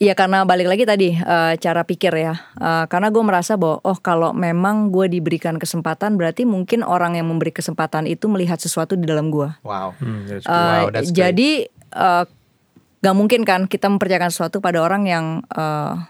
[0.00, 2.32] Iya karena balik lagi tadi eh, cara pikir ya.
[2.56, 7.28] Eh, karena gue merasa bahwa oh kalau memang gue diberikan kesempatan berarti mungkin orang yang
[7.28, 9.52] memberi kesempatan itu melihat sesuatu di dalam gue.
[9.60, 9.92] Wow.
[10.00, 11.20] Hmm, that's Uh, Wow, that's great.
[11.20, 11.50] jadi
[11.92, 12.24] uh,
[13.04, 16.00] gak mungkin kan kita mempercayakan sesuatu pada orang yang uh,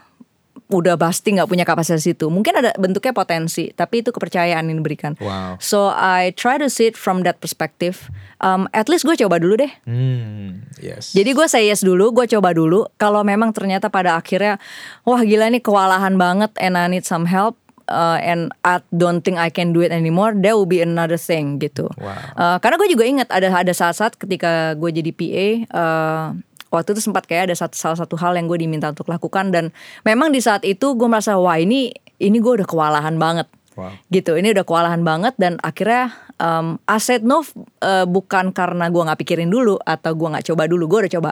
[0.71, 2.31] udah pasti nggak punya kapasitas itu.
[2.31, 5.19] Mungkin ada bentuknya potensi, tapi itu kepercayaan yang diberikan.
[5.19, 5.59] Wow.
[5.59, 8.07] So I try to see it from that perspective.
[8.39, 9.71] Um, at least gue coba dulu deh.
[9.85, 11.11] Hmm, yes.
[11.11, 12.87] Jadi gue say yes dulu, gue coba dulu.
[12.95, 14.57] Kalau memang ternyata pada akhirnya,
[15.03, 17.61] wah gila nih kewalahan banget and I need some help.
[17.91, 21.59] uh, and I don't think I can do it anymore, there will be another thing
[21.59, 21.91] gitu.
[21.99, 22.15] Wow.
[22.39, 26.25] Uh, karena gue juga ingat ada ada saat-saat ketika gue jadi PA, uh,
[26.71, 29.51] waktu itu sempat kayak ada satu, salah satu hal yang gue diminta untuk lakukan.
[29.51, 29.75] Dan
[30.07, 33.51] memang di saat itu gue merasa wah ini ini gue udah kewalahan banget.
[33.71, 33.95] Wow.
[34.11, 36.11] gitu ini udah kewalahan banget dan akhirnya
[36.43, 40.67] um, I said no uh, bukan karena gue nggak pikirin dulu atau gue nggak coba
[40.67, 41.31] dulu gue udah coba.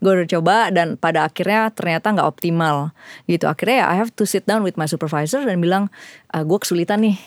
[0.00, 2.96] Gue udah coba dan pada akhirnya ternyata nggak optimal.
[3.28, 5.92] Gitu akhirnya ya I have to sit down with my supervisor dan bilang
[6.32, 7.20] "Ah, gue kesulitan nih.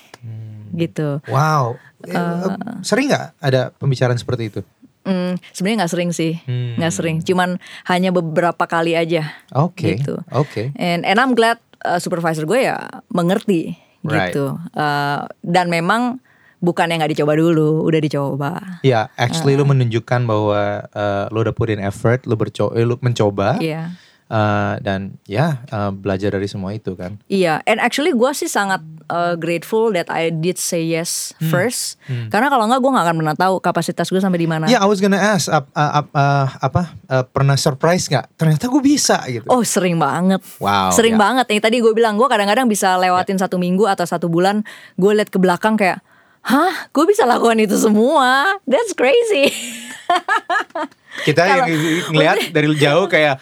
[0.73, 1.21] Gitu.
[1.29, 1.77] Wow.
[2.09, 2.49] Eh,
[2.81, 4.61] sering nggak ada pembicaraan seperti itu?
[5.09, 6.37] Hmm, sebenarnya nggak sering sih.
[6.45, 6.77] Hmm.
[6.77, 7.17] nggak sering.
[7.25, 7.57] Cuman
[7.89, 9.33] hanya beberapa kali aja.
[9.57, 9.97] Oke.
[9.97, 10.21] gitu.
[10.29, 10.69] Oke.
[10.77, 12.77] and and I'm glad uh, supervisor gue ya
[13.09, 13.73] mengerti.
[14.05, 14.31] Right.
[14.31, 14.55] gitu.
[14.77, 16.21] Uh, dan memang
[16.63, 18.51] bukan yang nggak dicoba dulu udah dicoba.
[18.85, 23.59] Ya, actually lu menunjukkan bahwa uh, lu udah put in effort, lu bercoba, lu mencoba,
[23.59, 23.91] iya
[24.29, 27.17] uh, dan ya uh, belajar dari semua itu kan.
[27.25, 31.49] iya and actually gue sih sangat uh, grateful that I did say yes Hmm.
[31.49, 34.77] first karena kalau nggak gue nggak akan pernah tahu kapasitas gue sampai di mana Ya,
[34.77, 38.35] I was gonna ask, uh, ap- uh, apa uh, pernah surprise nggak?
[38.35, 39.47] Ternyata gue bisa gitu.
[39.47, 41.19] Oh sering banget, Wow, sering ya.
[41.19, 41.45] banget.
[41.49, 44.61] Yang tadi gue bilang gue kadang-kadang bisa lewatin satu minggu atau satu bulan,
[44.93, 46.03] gue liat ke belakang kayak,
[46.41, 48.45] hah, gue bisa lakukan itu semua.
[48.63, 49.49] That's crazy.
[51.25, 51.65] Kita yang
[52.09, 53.39] ngeliat dari jauh kayak,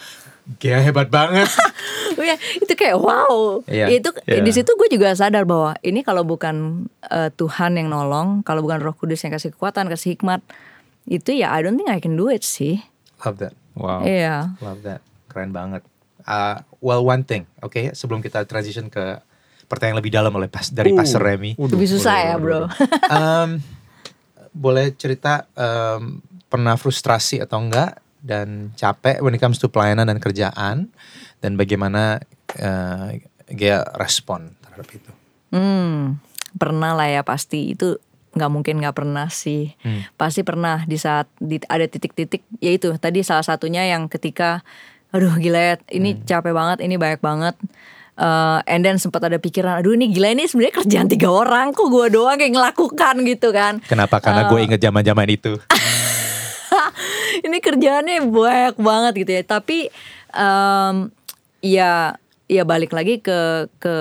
[0.56, 1.50] kayak hebat banget.
[2.18, 3.62] Iya, itu kayak wow.
[3.70, 4.42] Iya, Itu iya.
[4.42, 8.82] di situ gue juga sadar bahwa ini kalau bukan eh, Tuhan yang nolong, kalau bukan
[8.82, 10.42] Roh Kudus yang kasih kekuatan, kasih hikmat,
[11.06, 12.82] itu ya I don't think I can do it sih.
[13.22, 14.02] Love that, Wow.
[14.02, 14.58] Iya.
[14.58, 15.86] love that, keren banget.
[16.26, 19.22] Uh, well, one thing, oke, sebelum kita transition ke
[19.66, 21.54] pertanyaan lebih dalam oleh pas dari Uh, Pastor Remy.
[21.56, 22.58] waduh, Lebih susah waduh, ya waduh, bro.
[22.58, 22.70] waduh.
[23.14, 23.50] um,
[24.52, 30.20] boleh cerita um, pernah frustrasi atau enggak dan capek when it comes to pelayanan dan
[30.20, 30.92] kerjaan
[31.40, 32.20] dan bagaimana
[32.60, 33.16] uh,
[33.48, 35.12] dia respon terhadap itu.
[35.56, 36.20] Hmm,
[36.60, 37.96] pernah lah ya pasti itu
[38.36, 39.72] nggak mungkin nggak pernah sih.
[39.80, 40.04] Hmm.
[40.20, 44.68] Pasti pernah di saat di, ada titik-titik yaitu tadi salah satunya yang ketika
[45.16, 46.28] aduh gila ya, ini Hmm.
[46.28, 47.56] capek banget, ini banyak banget.
[48.18, 51.86] Eh, and then sempat ada pikiran, aduh ini gila ini sebenarnya kerjaan tiga orang, kok
[51.86, 53.78] gue doang yang ngelakukan gitu kan.
[53.86, 54.18] Kenapa?
[54.18, 55.54] Karena gue inget zaman-zaman itu.
[57.46, 59.44] ini kerjaannya banyak banget gitu ya.
[59.44, 59.92] Tapi
[60.34, 60.96] em,
[61.62, 62.16] ya
[62.48, 63.96] ya balik lagi ke ke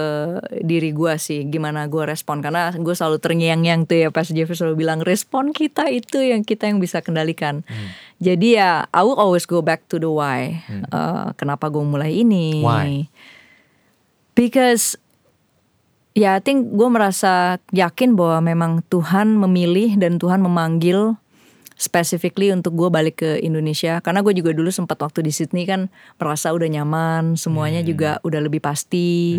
[0.63, 1.45] diri gua sih.
[1.51, 2.41] Gimana gua respon.
[2.41, 6.71] Karena gue selalu terngiang-ngiang tuh ya pas Jeffrey selalu bilang respon kita itu yang kita
[6.71, 7.67] yang bisa kendalikan.
[8.23, 10.63] Jadi ya I will always go back to the why.
[10.71, 12.63] Eh, kenapa gue mulai ini?
[12.63, 13.11] Why?
[14.37, 15.01] because
[16.13, 21.17] ya I think gue merasa yakin bahwa memang Tuhan memilih dan Tuhan memanggil
[21.77, 24.01] specifically untuk gue balik ke Indonesia.
[24.01, 28.41] Karena gue juga dulu sempat waktu di Sydney kan merasa udah nyaman semuanya juga udah
[28.41, 29.37] lebih pasti.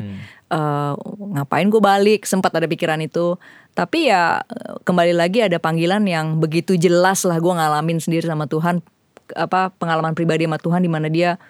[0.48, 0.94] Eh,
[1.34, 2.24] ngapain gue balik?
[2.24, 3.36] Sempat ada pikiran itu.
[3.74, 8.46] Tapi ya eh, kembali lagi ada panggilan yang begitu jelas lah gue ngalamin sendiri sama
[8.46, 8.86] Tuhan.
[9.34, 11.42] Apa pengalaman pribadi sama Tuhan di mana dia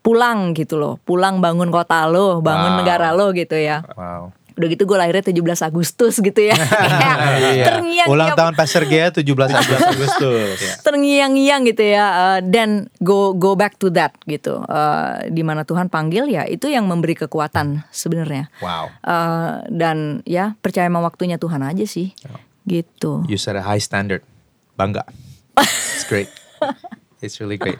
[0.00, 0.96] pulang gitu loh.
[1.04, 2.78] Pulang bangun kota lo bangun Wow.
[2.80, 3.84] negara lo gitu ya.
[3.92, 4.32] Wow.
[4.60, 7.16] Udah gitu gue lahirnya 17 Agustus gitu ya Kayak
[7.64, 8.04] terngiang Iya.
[8.06, 10.10] Ulang tahun Pastor Gea 17 Agustus.
[10.86, 12.04] Terngiang-ngiang gitu ya
[12.36, 16.68] eh, dan go go back to that gitu Eh, di mana Tuhan panggil ya itu
[16.68, 18.92] yang memberi kekuatan sebenarnya Wow.
[19.00, 22.12] Eh, dan ya percaya sama waktunya Tuhan aja sih
[22.62, 24.20] gitu You set a high standard.
[24.76, 25.04] Bangga.
[25.56, 26.28] It's great.
[27.20, 27.76] It's really great.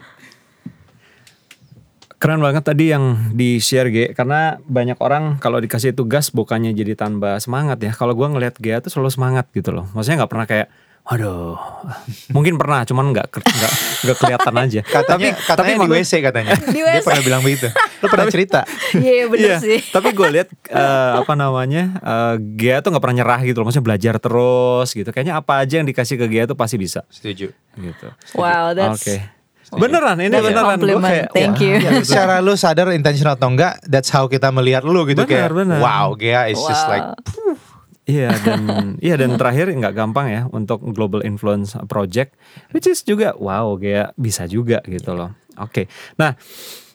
[2.21, 6.93] Keren banget tadi yang di share G karena banyak orang kalau dikasih tugas bukannya jadi
[6.93, 7.91] tambah semangat ya.
[7.91, 9.89] Kalau gua ngelihat G tuh selalu semangat gitu loh.
[9.91, 10.69] Maksudnya nggak pernah kayak
[11.01, 11.57] Waduh,
[12.35, 13.73] mungkin pernah, cuman nggak ke- nggak
[14.05, 14.81] nggak kelihatan aja.
[14.95, 16.53] Katanya, katanya di maksud- WC katanya.
[16.53, 17.01] Di Dia WC.
[17.01, 17.67] pernah bilang begitu.
[17.73, 18.59] Lo pernah cerita?
[19.01, 23.17] iya bener Iya, sih tapi gue lihat eh, apa namanya eh, Gia tuh nggak pernah
[23.17, 25.09] nyerah gitu loh, maksudnya belajar terus gitu.
[25.09, 27.49] Kayaknya apa aja yang dikasih ke Gia tuh pasti bisa Setuju.
[27.73, 28.07] gitu.
[28.37, 29.17] wow that's Oke,
[29.73, 30.69] beneran ini that's a beneran.
[30.75, 31.05] Compliment.
[31.05, 35.03] kayak, thank you Ya, secara lu sadar intentional atau enggak, that's how kita melihat lu
[35.05, 35.49] gitu Benar, kayak.
[35.53, 35.79] benar.
[35.79, 36.91] Wow, Gea is just Wow.
[36.91, 37.07] like
[38.01, 38.61] Iya dan
[38.99, 42.33] iya dan terakhir nggak gampang ya untuk global influence project,
[42.73, 45.31] which is juga wow kayak bisa juga gitu loh.
[45.55, 45.85] Oke,
[46.17, 46.33] nah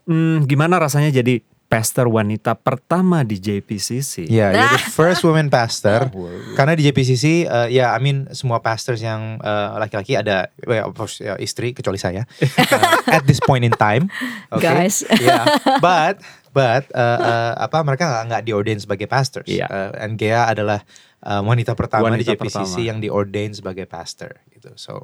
[0.05, 4.31] hmm, gimana rasanya jadi pastor wanita pertama di JPCC?
[4.31, 6.09] Ya, you're the first woman pastor.
[6.15, 6.55] Wow.
[6.55, 10.95] Karena di JPCC, uh, ya, I mean semua pastors yang uh, laki-laki ada, well, of
[10.95, 12.25] course, ya, istri kecuali saya.
[12.41, 14.07] Uh, at this point in time,
[14.55, 14.87] okay?
[14.87, 15.03] Guys.
[15.27, 15.43] Yeah,
[15.83, 16.23] but
[16.55, 19.51] but uh, uh, apa mereka nggak nggak diordain sebagai pastors.
[19.51, 19.67] Iya.
[19.67, 20.87] Uh, and Gea adalah
[21.27, 22.89] uh, wanita pertama di Wanita JPCC pertama.
[22.95, 24.71] yang diordain sebagai pastor gitu.
[24.79, 25.03] So,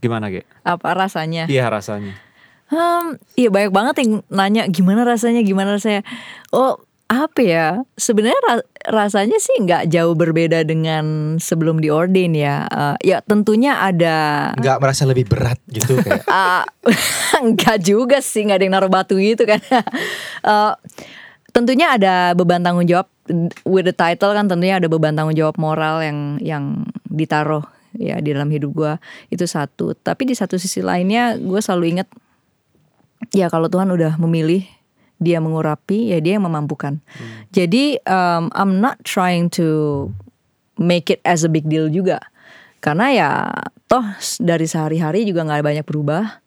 [0.00, 0.48] Gimana Ge?
[0.64, 2.16] apa rasanya Iya rasanya.
[2.70, 6.06] Hmm, iya banyak banget yang nanya gimana rasanya, gimana rasanya.
[6.54, 6.78] Oh,
[7.10, 7.66] apa ya?
[7.98, 12.70] Sebenarnya ra- rasanya sih nggak jauh berbeda dengan sebelum diordain ya.
[12.70, 16.22] Eh, ya tentunya ada nggak merasa lebih berat gitu kayak.
[16.30, 16.62] Ah,
[17.42, 19.58] enggak juga sih, nggak ada yang naruh batu gitu kan.
[20.40, 20.72] Eh,
[21.52, 23.10] tentunya ada beban tanggung jawab
[23.68, 26.64] with the title kan tentunya ada beban tanggung jawab moral yang yang
[27.12, 27.60] ditaruh
[27.98, 28.92] ya di dalam hidup gua
[29.28, 29.92] itu satu.
[29.98, 32.08] Tapi di satu sisi lainnya gue selalu ingat
[33.34, 34.66] ya kalau Tuhan udah memilih
[35.20, 36.98] dia mengurapi ya dia yang memampukan.
[37.52, 40.08] Jadi um, I'm not trying to
[40.80, 42.24] make it as a big deal juga.
[42.80, 43.30] Karena ya
[43.84, 44.02] toh
[44.40, 46.40] dari sehari-hari juga nggak banyak berubah.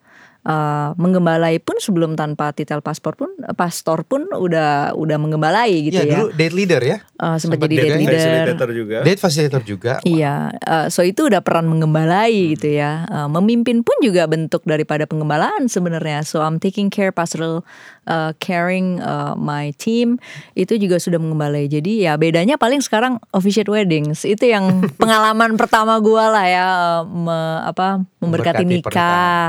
[0.44, 6.04] Uh, menggembalai pun sebelum tanpa titel paspor pun pastor pun udah udah menggembalai gitu ya,
[6.04, 6.12] ya.
[6.20, 7.00] dulu date leader ya.
[7.16, 8.20] Uh, sempat sempat jadi date date leader.
[8.20, 8.96] Facilitator juga.
[9.00, 9.92] Date facilitator juga.
[10.04, 13.08] Iya, uh, so itu udah peran menggembalai gitu ya.
[13.08, 16.20] Uh, memimpin pun juga bentuk daripada penggembalaan sebenarnya.
[16.28, 17.64] So I'm taking care pastoral
[18.04, 20.16] uh, caring uh, my team
[20.52, 21.66] itu juga sudah menggembalai.
[21.66, 27.02] Jadi ya bedanya paling sekarang officiate weddings itu yang pengalaman pertama gua lah ya uh,
[27.04, 28.84] me- apa memberkati, Memberkati nikah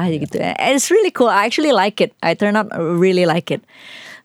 [0.03, 0.21] pernikahan.
[0.23, 0.35] gitu.
[0.41, 1.31] And It's really cool.
[1.31, 2.11] I actually like it.
[2.19, 3.63] I turn out really like it.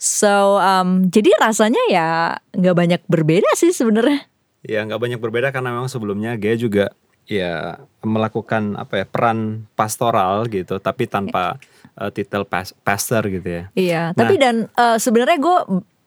[0.01, 2.09] So um, jadi rasanya ya
[2.57, 4.25] nggak banyak berbeda sih sebenarnya.
[4.65, 6.85] Ya nggak banyak berbeda karena memang sebelumnya Gia juga
[7.31, 11.63] ya melakukan apa ya peran pastoral gitu, tapi tanpa
[11.95, 13.65] eh, titel pas- pastor gitu ya.
[13.79, 15.57] Iya, tapi dan eh, sebenarnya gue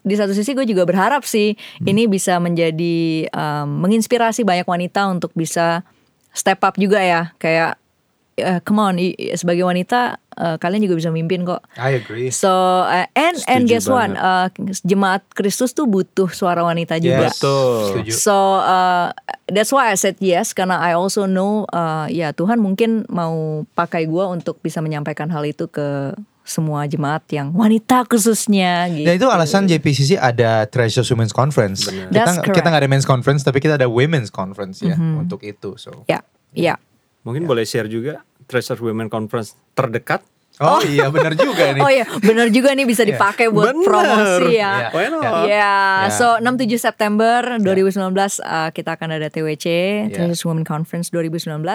[0.04, 1.56] di satu sisi gue juga berharap sih
[1.88, 5.88] ini bisa menjadi em, menginspirasi banyak wanita untuk bisa
[6.36, 7.80] step up juga ya, kayak
[8.38, 8.96] eh, come on,
[9.38, 11.62] sebagai wanita eh, kalian juga bisa mimpin kok.
[11.78, 12.30] I agree.
[12.34, 12.50] So
[12.89, 14.48] eh, and and Setuju guess what, Eh,
[14.86, 17.30] jemaat Kristus tuh butuh suara wanita juga.
[17.30, 17.38] Yes.
[17.38, 17.78] Betul.
[17.89, 18.12] Setuju.
[18.13, 19.13] So uh,
[19.50, 24.06] that's why I said yes karena I also know uh, ya Tuhan mungkin mau pakai
[24.10, 29.08] gua untuk bisa menyampaikan hal itu ke semua jemaat yang wanita khususnya gitu.
[29.08, 31.88] Dan itu alasan JPCC ada Treasures Women's Conference.
[32.12, 32.56] That's Kita correct.
[32.60, 35.80] kita nggak ada Men's Conference tapi kita ada Women's Conference ya untuk itu.
[35.80, 36.04] So.
[36.04, 36.19] Ya,
[36.52, 36.76] ya.
[37.24, 40.24] Mungkin boleh share juga Treasure Women Conference terdekat.
[40.56, 41.82] Oh, iya benar juga nih.
[41.84, 43.84] Oh ya, benar juga nih bisa dipakai buat Bener.
[43.84, 44.72] promosi Iya.
[44.78, 44.90] ya.
[44.94, 45.24] Why not?
[45.24, 45.74] Ya, Ya.
[46.14, 49.66] so 6-7 September 2019 uh, kita akan ada TWC
[50.14, 51.58] Treasures Women Conference 2019.
[51.58, 51.66] Um,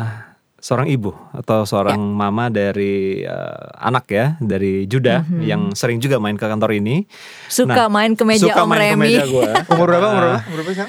[0.65, 6.37] seorang ibu atau seorang mama dari eh, anak ya, dari Judah yang sering juga main
[6.41, 7.05] ke kantor ini.
[7.53, 9.53] Suka main ke meja suka Om main ke meja gua.
[9.77, 10.09] Umur berapa?
[10.09, 10.41] Umur berapa?
[10.49, 10.87] Umur berapa?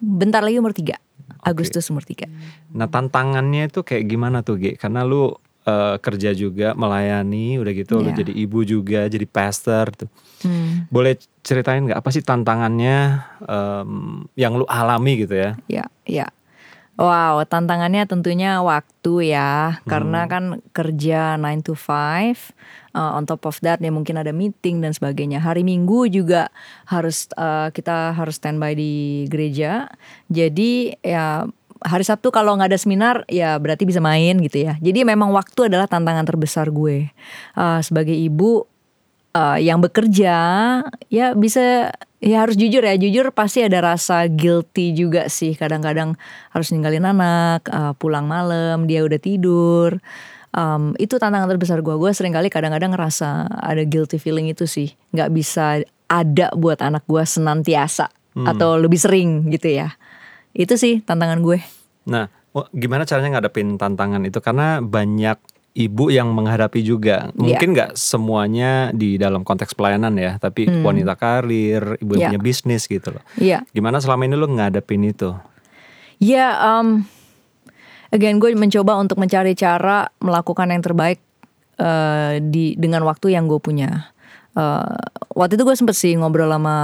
[0.00, 0.96] Bentar lagi umur 3
[1.44, 2.24] Agustus umur 3
[2.72, 4.80] Nah tantangannya itu kayak gimana tuh Ge?
[4.80, 8.24] Karena lu eh, kerja juga melayani, udah gitu lu Iya.
[8.24, 10.08] jadi ibu juga, jadi pastor tuh.
[10.40, 15.50] Hmm, Boleh ceritain nggak apa sih tantangannya em, yang lu alami gitu ya?
[15.66, 16.26] Ya, ya.
[17.00, 22.52] Wow, tantangannya tentunya waktu ya, karena kan kerja 9 to 5.
[22.92, 25.40] uh, on top of that ya mungkin ada meeting dan sebagainya.
[25.40, 26.52] Hari Minggu juga
[26.84, 29.88] harus uh, kita harus standby di gereja.
[30.28, 31.46] Jadi ya
[31.80, 34.76] hari Sabtu kalau nggak ada seminar ya berarti bisa main gitu ya.
[34.78, 37.08] Jadi memang waktu adalah tantangan terbesar gue.
[37.56, 38.68] Uh, sebagai ibu
[39.32, 40.36] uh, yang bekerja
[41.08, 45.56] ya bisa ya harus jujur ya jujur pasti ada rasa guilty juga sih.
[45.56, 46.20] Kadang-kadang
[46.52, 49.98] harus ninggalin anak uh, pulang malam dia udah tidur.
[50.50, 51.94] Um, itu tantangan terbesar gue.
[51.94, 54.92] Gue sering kali kadang-kadang ngerasa ada guilty feeling itu sih.
[55.14, 59.90] Nggak bisa ada buat anak gue senantiasa atau lebih sering gitu ya
[60.52, 61.60] itu sih tantangan gue
[62.00, 62.26] Nah,
[62.72, 64.40] gimana caranya ngadepin tantangan itu?
[64.40, 65.38] Karena banyak
[65.76, 67.30] ibu yang menghadapi juga.
[67.38, 72.28] Mungkin nggak semuanya di dalam konteks pelayanan ya, tapi wanita karir, ibu yang Ya.
[72.34, 73.22] punya bisnis gitu loh.
[73.38, 75.30] Iya Gimana selama ini lu ngadepin itu?
[76.18, 77.06] Ya, um,
[78.10, 81.20] again gue mencoba untuk mencari cara melakukan yang terbaik
[81.78, 84.10] uh, di dengan waktu yang gue punya.
[84.50, 84.98] Uh,
[85.38, 86.76] waktu itu gue sempet sih ngobrol sama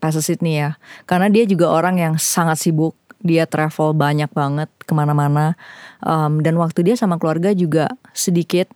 [0.00, 2.96] Pastor Sydney ya, karena dia juga orang yang sangat sibuk.
[3.22, 5.54] Dia travel banyak banget ke mana-mana,
[6.02, 8.66] um, dan waktu dia sama keluarga juga sedikit.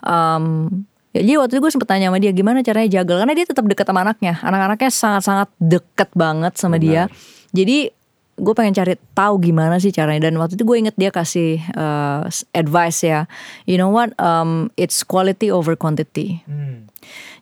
[0.00, 3.44] Um, ya, jadi waktu itu gue sempet tanya sama dia gimana caranya jaga, karena dia
[3.44, 4.40] tetap dekat sama anaknya.
[4.40, 7.12] Anak-anaknya sangat-sangat deket banget sama dia.
[7.52, 7.92] Jadi
[8.40, 10.32] gue pengen cari tahu gimana sih caranya.
[10.32, 12.24] Dan waktu itu gue inget dia kasih uh,
[12.56, 13.28] advice ya.
[13.68, 14.16] You know what?
[14.16, 16.40] Um, it's quality over quantity.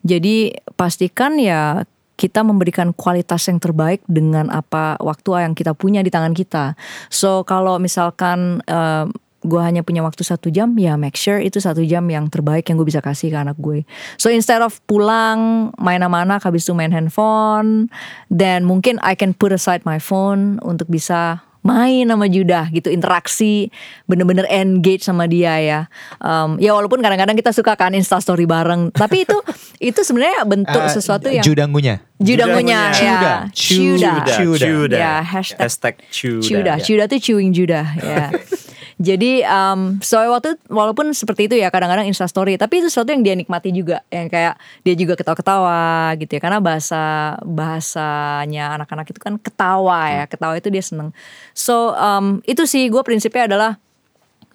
[0.02, 1.86] Jadi pastikan ya
[2.18, 6.74] kita memberikan kualitas yang terbaik dengan apa waktu yang kita punya di tangan kita.
[7.08, 9.06] So kalau misalkan uh,
[9.46, 12.74] gue hanya punya waktu satu jam ya make sure itu satu jam yang terbaik yang
[12.74, 13.86] gue bisa kasih ke anak gue
[14.18, 17.86] so instead of pulang main sama habis itu main handphone
[18.26, 23.68] dan mungkin I can put aside my phone untuk bisa main sama Judah gitu interaksi
[24.08, 25.80] bener-bener engage sama dia ya
[26.18, 29.36] um, ya walaupun kadang-kadang kita suka kan instastory bareng tapi itu
[29.92, 32.00] itu sebenarnya bentuk Eh, sesuatu yang Judangunya.
[32.16, 33.18] Judangunya ya
[33.52, 34.24] Cuda.
[34.24, 34.96] Cuda.
[34.96, 36.00] Ya, hashtag.
[36.40, 38.32] Cuda, Cuda tuh chewing Juda ya.
[38.98, 43.38] Jadi um, so waktu walaupun seperti itu ya kadang-kadang instastory tapi itu sesuatu yang dia
[43.38, 44.02] nikmati juga.
[44.10, 47.02] Yang kayak dia juga ketawa-ketawa gitu ya karena bahasa
[47.46, 51.14] bahasanya anak-anak itu kan ketawa ya ketawa itu dia seneng.
[51.54, 53.78] So um, itu sih gue prinsipnya adalah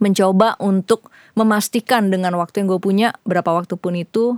[0.04, 1.08] mencoba untuk
[1.40, 4.36] memastikan dengan waktu yang gue punya berapa waktu pun itu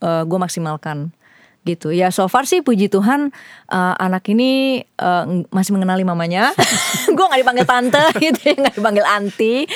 [0.00, 1.12] uh, gue maksimalkan
[1.62, 1.94] gitu.
[1.94, 3.30] Ya so far sih puji Tuhan
[3.70, 6.50] uh, anak ini uh, masih mengenali mamanya.
[7.16, 9.66] Gue nggak dipanggil tante gitu ya nggak dipanggil anti.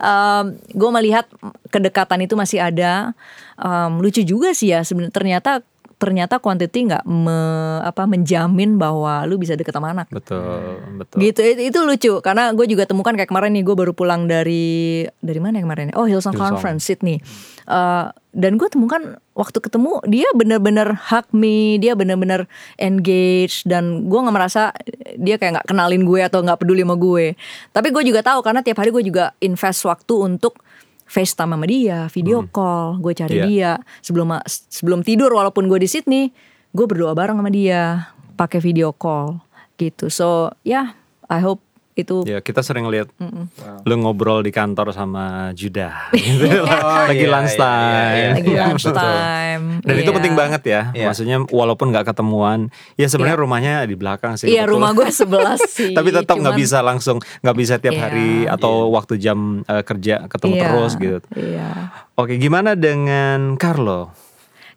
[0.00, 1.28] Um, gue melihat
[1.68, 3.12] kedekatan itu masih ada.
[3.60, 5.60] Um, lucu juga sih ya sebenarnya ternyata
[6.00, 7.38] ternyata quantity nggak me,
[7.84, 10.08] apa menjamin bahwa lu bisa deket sama anak.
[10.08, 11.20] Betul, betul.
[11.20, 15.04] Gitu itu, itu lucu karena gue juga temukan kayak kemarin nih gue baru pulang dari
[15.20, 15.92] dari mana ya kemarin?
[15.92, 16.56] Oh Hillsong, Hillsong.
[16.56, 17.20] Conference Sydney.
[17.68, 22.48] Uh, dan gue temukan waktu ketemu dia bener-bener hug me, dia bener-bener
[22.80, 24.72] engage dan gue nggak merasa
[25.20, 27.36] dia kayak nggak kenalin gue atau nggak peduli sama gue.
[27.76, 30.64] Tapi gue juga tahu karena tiap hari gue juga invest waktu untuk
[31.10, 32.54] FaceTime sama dia, video hmm.
[32.54, 33.46] call, gue cari yeah.
[33.50, 36.30] dia sebelum sebelum tidur walaupun gue di Sydney,
[36.70, 39.42] gue berdoa bareng sama dia, pakai video call
[39.74, 40.06] gitu.
[40.06, 40.86] So ya, yeah,
[41.26, 41.66] I hope
[41.98, 43.44] itu ya kita sering lihat mm -mm.
[43.82, 46.62] lu ngobrol di kantor sama Judah gitu.
[46.62, 48.30] oh, lagi iya, lunch time iya, iya, iya.
[48.38, 51.10] lagi lunch time dan itu penting banget ya yeah.
[51.10, 53.44] maksudnya walaupun nggak ketemuan ya sebenarnya yeah.
[53.44, 57.56] rumahnya di belakang sih iya rumah gue sebelah sih tapi tetap nggak bisa langsung nggak
[57.58, 58.02] bisa tiap yeah.
[58.06, 58.94] hari atau yeah.
[58.94, 60.62] waktu jam uh, kerja ketemu yeah.
[60.62, 61.90] terus gitu yeah.
[62.14, 64.14] oke gimana dengan Carlo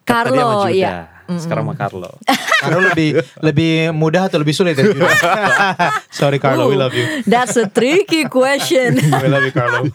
[0.02, 0.66] Carlo
[1.28, 2.10] iya sekarang sama Carlo.
[2.64, 5.10] Carlo lebih lebih mudah atau lebih sulit dari Judah?
[6.18, 7.24] Sorry Carlo, Ooh, we love you.
[7.24, 9.00] That's a tricky question.
[9.22, 9.88] we love you Carlo.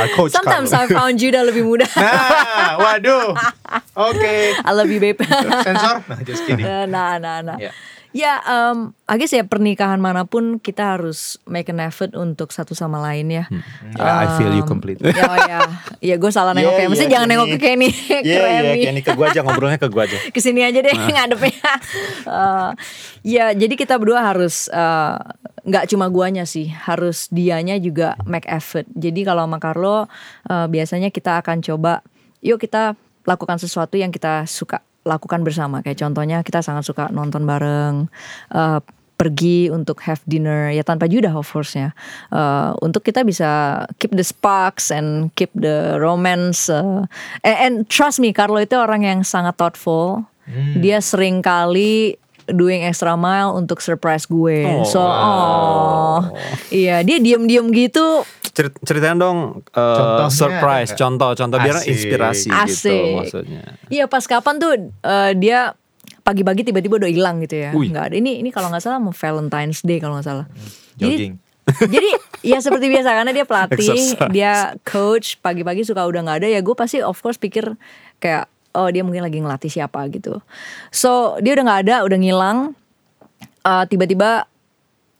[0.00, 0.88] Our coach Sometimes Carlo.
[0.88, 1.90] I found Judah lebih mudah.
[1.96, 3.36] nah, waduh.
[3.96, 4.18] Oke.
[4.18, 4.42] Okay.
[4.56, 5.20] I love you babe.
[5.64, 6.04] Sensor?
[6.08, 6.64] Nah, just kidding.
[6.64, 7.56] Nah, nah, nah.
[7.60, 7.76] Yeah.
[8.10, 12.74] Ya, um, I guess ya pernikahan mana pun kita harus make an effort untuk satu
[12.74, 13.46] sama lain ya.
[13.46, 13.62] Hmm.
[13.94, 15.14] Yeah, um, I feel you completely.
[15.14, 15.60] Ya, ya,
[16.02, 16.88] ya gue salah nengok yeah, ya.
[16.90, 18.66] Mesti yeah, jangan nengok ke Kenny, yeah, ke Remy.
[18.66, 20.18] Yeah, Kenny ke gue aja ngobrolnya ke gue aja.
[20.34, 21.06] Ke sini aja deh nah.
[21.06, 21.70] ngadepnya.
[22.26, 22.70] uh,
[23.36, 25.14] ya, jadi kita berdua harus uh,
[25.62, 28.90] nggak cuma guanya sih, harus dianya juga make effort.
[28.90, 30.10] Jadi kalau sama Carlo
[30.50, 32.02] uh, biasanya kita akan coba,
[32.42, 35.80] yuk kita lakukan sesuatu yang kita suka lakukan bersama.
[35.80, 38.08] Kayak contohnya kita sangat suka nonton bareng,
[38.52, 38.80] uh,
[39.20, 41.92] pergi untuk have dinner ya tanpa judah of course ya.
[42.32, 46.72] Uh, untuk kita bisa keep the sparks and keep the romance.
[46.72, 47.04] Uh,
[47.44, 50.24] and, and trust me, Carlo itu orang yang sangat thoughtful.
[50.48, 50.80] Hmm.
[50.80, 52.16] Dia sering kali
[52.52, 54.66] doing extra mile untuk surprise gue.
[54.66, 56.20] Oh, so, oh,
[56.68, 62.90] iya dia diem-diem gitu Cerit ceritain dong uh, surprise, contoh-contoh biar inspirasi gitu Asik.
[62.90, 63.62] gitu maksudnya.
[63.86, 64.72] Iya pas kapan tuh
[65.06, 65.78] uh, dia
[66.26, 67.70] pagi-pagi tiba-tiba udah hilang gitu ya.
[67.70, 68.14] Enggak ada.
[68.18, 70.46] Ini ini kalau nggak salah mau Valentine's Day kalau nggak salah.
[70.98, 71.38] Jogging.
[71.38, 72.10] Jadi, jadi
[72.42, 74.02] ya seperti biasa karena dia pelatih,
[74.34, 77.78] dia coach pagi-pagi suka udah nggak ada ya gue pasti of course pikir
[78.18, 80.38] kayak oh dia mungkin lagi ngelatih siapa gitu.
[80.94, 82.58] So dia udah nggak ada, udah ngilang.
[83.60, 84.48] Uh, tiba-tiba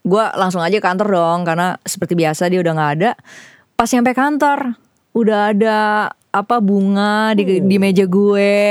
[0.01, 3.11] gue langsung aja kantor dong karena seperti biasa dia udah nggak ada
[3.77, 4.81] pas nyampe kantor
[5.13, 5.77] udah ada
[6.31, 7.81] apa bunga di, di oh.
[7.83, 8.63] meja gue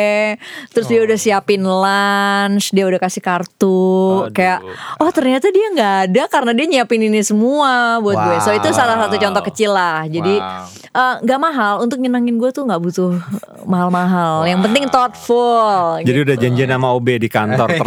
[0.71, 0.91] terus oh.
[0.95, 4.31] dia udah siapin lunch dia udah kasih kartu Aduh.
[4.31, 4.63] kayak
[5.03, 8.25] oh ternyata dia nggak ada karena dia nyiapin ini semua buat wow.
[8.31, 10.39] gue so itu salah satu contoh kecil lah jadi
[10.87, 11.43] eh, nggak wow.
[11.43, 13.19] uh, mahal untuk nyenangin gue tuh nggak butuh
[13.67, 14.47] mahal-mahal wow.
[14.47, 16.25] yang penting thoughtful jadi gitu.
[16.31, 17.67] udah janjian sama OB di kantor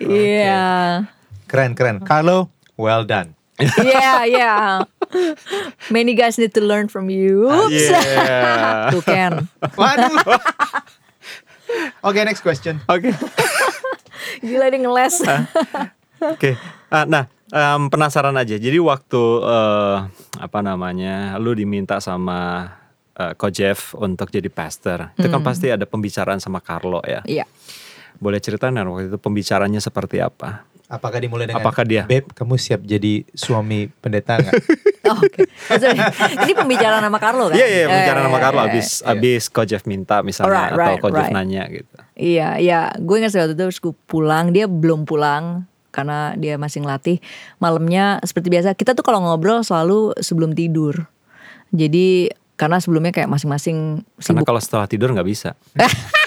[0.00, 0.88] iya yeah.
[1.44, 2.48] keren keren Carlo
[2.80, 3.39] well done
[3.84, 4.64] yeah, yeah.
[5.90, 7.50] Many guys need to learn from you.
[7.50, 7.72] Oops.
[7.72, 8.88] Yeah.
[8.92, 9.48] Tuh Ken.
[9.76, 10.16] Waduh.
[12.02, 12.82] Oke, okay, next question.
[12.90, 13.10] Oke.
[13.10, 13.14] Okay.
[14.46, 15.16] Gila dia ngeles.
[15.22, 15.38] Oke.
[16.20, 16.54] Okay.
[16.90, 18.56] Uh, nah, um, penasaran aja.
[18.58, 20.08] Jadi waktu uh,
[20.38, 22.72] apa namanya, lu diminta sama
[23.16, 25.48] uh, Coach Jeff untuk jadi pastor, itu kan hmm.
[25.48, 27.22] pasti ada pembicaraan sama Carlo ya.
[27.26, 27.46] Iya.
[28.20, 30.68] Boleh ceritain waktu itu pembicaranya seperti apa?
[30.90, 32.02] Apakah dimulai dengan Apakah dia?
[32.02, 34.54] Beb, kamu siap jadi suami pendeta nggak?
[35.06, 35.46] oh, Oke.
[35.46, 36.44] Okay.
[36.50, 37.54] Ini pembicaraan sama Carlo kan?
[37.54, 39.12] Iya, iya, pembicaraan sama Carlo abis yeah.
[39.14, 41.30] abis Coach Jeff minta misalnya right, atau Coach right.
[41.30, 41.94] Jeff nanya gitu.
[42.18, 42.80] Iya, iya.
[42.98, 47.22] Gue ingat waktu itu terus gue pulang, dia belum pulang karena dia masih ngelatih.
[47.62, 51.06] Malamnya seperti biasa, kita tuh kalau ngobrol selalu sebelum tidur.
[51.70, 55.54] Jadi karena sebelumnya kayak masing-masing Karena kalau setelah tidur nggak bisa.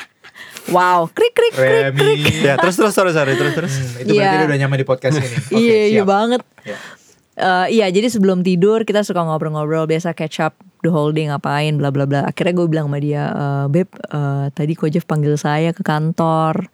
[0.72, 2.20] Wow, krik krik krik krik.
[2.40, 3.74] Ya, terus terus sorry sorry terus terus.
[3.76, 4.32] Hmm, itu yeah.
[4.32, 5.28] berarti dia udah nyaman di podcast ini.
[5.34, 6.42] Okay, iya, iya banget.
[6.64, 6.80] Yeah.
[7.34, 10.54] Uh, iya, jadi sebelum tidur kita suka ngobrol-ngobrol biasa catch up
[10.86, 12.30] the whole day ngapain bla bla bla.
[12.30, 16.70] Akhirnya gue bilang sama dia, uh, "Beb, uh, tadi Jeff panggil saya ke kantor."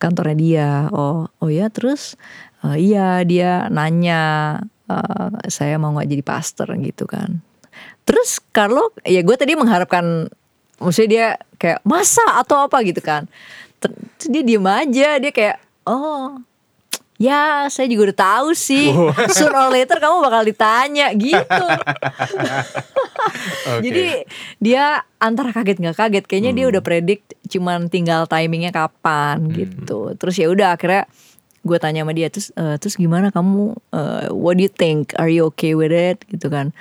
[0.00, 0.70] Kantornya dia.
[0.90, 2.16] Oh, oh ya, terus
[2.64, 4.56] uh, iya dia nanya
[4.90, 7.44] uh, saya mau nggak jadi pastor gitu kan.
[8.02, 10.26] Terus Carlo, ya gue tadi mengharapkan
[10.80, 11.26] maksudnya dia
[11.60, 12.24] kayak masa?
[12.40, 13.28] atau apa gitu kan.
[13.80, 16.40] Terus dia diem aja dia kayak oh
[17.20, 18.88] Ya, saya juga udah tahu sih.
[19.36, 21.44] Sooner or later kamu bakal ditanya gitu.
[23.84, 24.24] Jadi
[24.56, 30.16] dia antara kaget nggak kaget, kayaknya dia udah predict cuman tinggal timingnya kapan gitu.
[30.16, 31.04] Terus ya udah akhirnya
[31.60, 33.76] gue tanya sama dia terus "Eh, terus gimana kamu?
[33.92, 35.12] Eh, what do you think?
[35.20, 36.24] Are you okay with it?
[36.32, 36.72] Gitu kan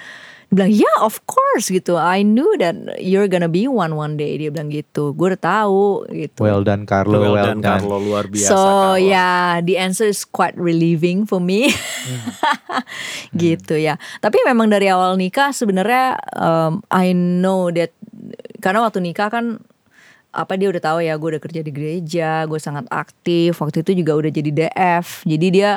[0.50, 1.94] dia bilang yeah of course gitu.
[1.94, 4.34] I knew that you're gonna be one one day.
[4.42, 5.14] Dia bilang gitu.
[5.14, 6.42] Gue udah tahu gitu.
[6.42, 7.86] Well done Carlo, Well well, done, done.
[7.86, 8.02] Carlo.
[8.02, 8.50] Luar biasa.
[8.50, 8.98] so Carlo.
[8.98, 11.70] yeah the answer is quite relieving for me.
[13.38, 14.02] Gitu ya.
[14.26, 17.94] Tapi memang dari awal nikah sebenarnya um, I know that
[18.58, 19.62] karena waktu nikah kan
[20.30, 23.62] apa dia udah tahu ya gue udah kerja di gereja gue sangat aktif.
[23.62, 25.72] Waktu itu juga udah jadi DF jadi dia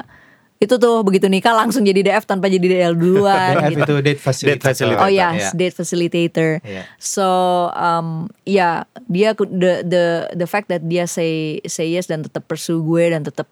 [0.62, 3.82] itu tuh begitu nikah langsung jadi DF tanpa jadi DL duluan DF gitu.
[3.82, 4.54] itu date facilitator.
[4.54, 5.02] Date facilitator.
[5.02, 5.48] Oh ya, Iya.
[5.52, 6.50] date facilitator.
[6.62, 6.82] Iya.
[6.96, 7.26] So
[7.68, 8.06] um
[8.42, 11.32] ya dia ku- the the the fact that dia say
[11.64, 13.50] say yes dan tetap pursue gue dan tetap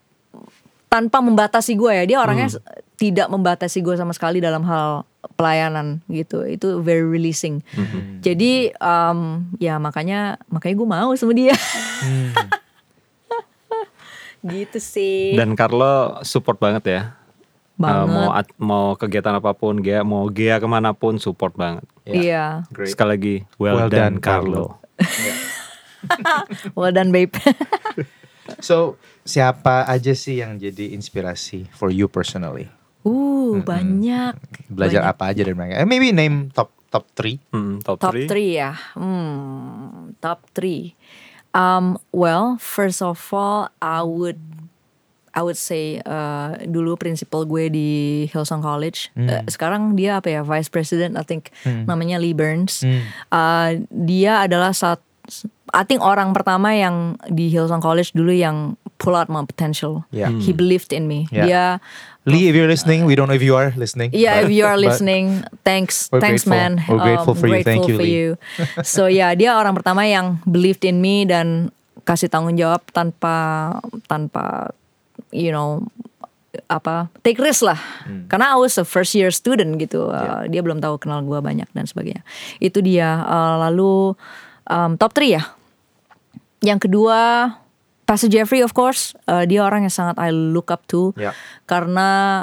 [0.86, 2.62] tanpa membatasi gue ya dia orangnya s-
[2.94, 5.02] tidak membatasi gue sama sekali dalam hal
[5.34, 7.62] pelayanan gitu itu very releasing
[8.18, 9.18] jadi um,
[9.56, 11.54] ya makanya makanya gue mau sama dia
[14.42, 17.02] gitu sih Dan Carlo support banget ya.
[17.74, 21.52] Uh, banget mau at- mau kegiatan apa pun, Gea mau Gea ke mana pun support
[21.54, 21.84] banget.
[22.04, 22.90] iya Great.
[22.90, 24.64] Sekali lagi, well, Well done, done, Carlo.
[26.74, 27.32] well done babe
[28.60, 32.66] So siapa aja sih yang jadi inspirasi for you personally?
[33.00, 34.36] uh banyak
[34.66, 35.12] Belajar Banyak.
[35.12, 35.78] apa aja dari mereka?
[35.78, 38.26] Eh, maybe name top top 3 Hmm, top, Top 3.
[38.26, 38.72] 3 ya.
[38.92, 40.92] Hmm, top 3.
[41.54, 44.38] Um, well, first of all, I would
[45.30, 47.90] I would say uh, dulu principal gue di
[48.30, 49.14] Hillsong College.
[49.14, 52.82] Uh, sekarang dia apa ya vice president, I think namanya Lee Burns.
[53.30, 54.98] Uh, dia adalah saat
[55.70, 60.02] I think orang pertama yang di Hillsong College dulu yang pull out my potential.
[60.10, 60.34] Yeah.
[60.42, 61.30] He believed in me.
[61.30, 61.46] Yeah.
[61.46, 61.64] Dia
[62.30, 64.14] Lee, if you're listening, we don't know if you are listening.
[64.14, 66.78] Yeah, if you are listening, thanks, we're thanks grateful.
[66.78, 66.84] man.
[66.86, 67.62] We're grateful for you.
[67.66, 68.14] Thank you, for Lee.
[68.14, 68.28] you.
[68.86, 71.74] So ya, dia orang pertama yang believed in me dan
[72.06, 73.76] kasih tanggung jawab tanpa
[74.08, 74.72] tanpa
[75.30, 75.84] you know
[76.66, 77.78] apa take risk lah.
[78.06, 78.26] Hmm.
[78.26, 80.10] Karena I was a first year student gitu.
[80.10, 82.26] Uh, Dia belum tahu kenal gua banyak dan sebagainya.
[82.58, 83.22] Itu dia.
[83.26, 84.14] Uh, lalu
[84.66, 85.42] um, top 3 ya.
[86.60, 87.18] Yang kedua
[88.10, 89.14] Pastor Jeffrey of course.
[89.24, 91.30] Uh, dia orang yang sangat I look up to Ya.
[91.64, 92.42] karena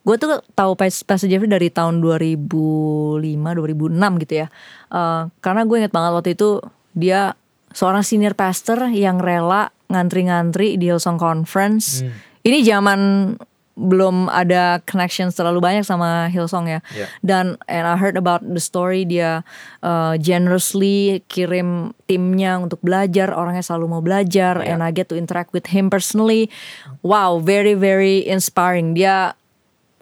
[0.00, 4.48] gue tuh tahu Pas- Pastor Jeffrey dari tahun 2005 2006 gitu ya
[4.88, 6.64] Eh, karena gue inget banget waktu itu
[6.96, 7.36] dia
[7.76, 12.00] seorang senior pastor yang rela ngantri-ngantri di Hillsong Conference
[12.40, 13.36] ini zaman
[13.78, 16.80] belum ada connection terlalu banyak sama Hillsong ya.
[16.90, 17.06] Ya.
[17.22, 19.46] dan and I heard about the story dia
[19.86, 25.54] uh, generously kirim timnya untuk belajar orangnya selalu mau belajar and I get to interact
[25.54, 26.50] with him personally.
[27.06, 28.98] Wow very very inspiring.
[28.98, 29.38] Dia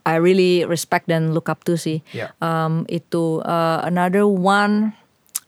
[0.06, 2.00] I really respect dan look up to sih.
[2.16, 2.32] Yeah.
[2.40, 4.96] um, itu uh, another one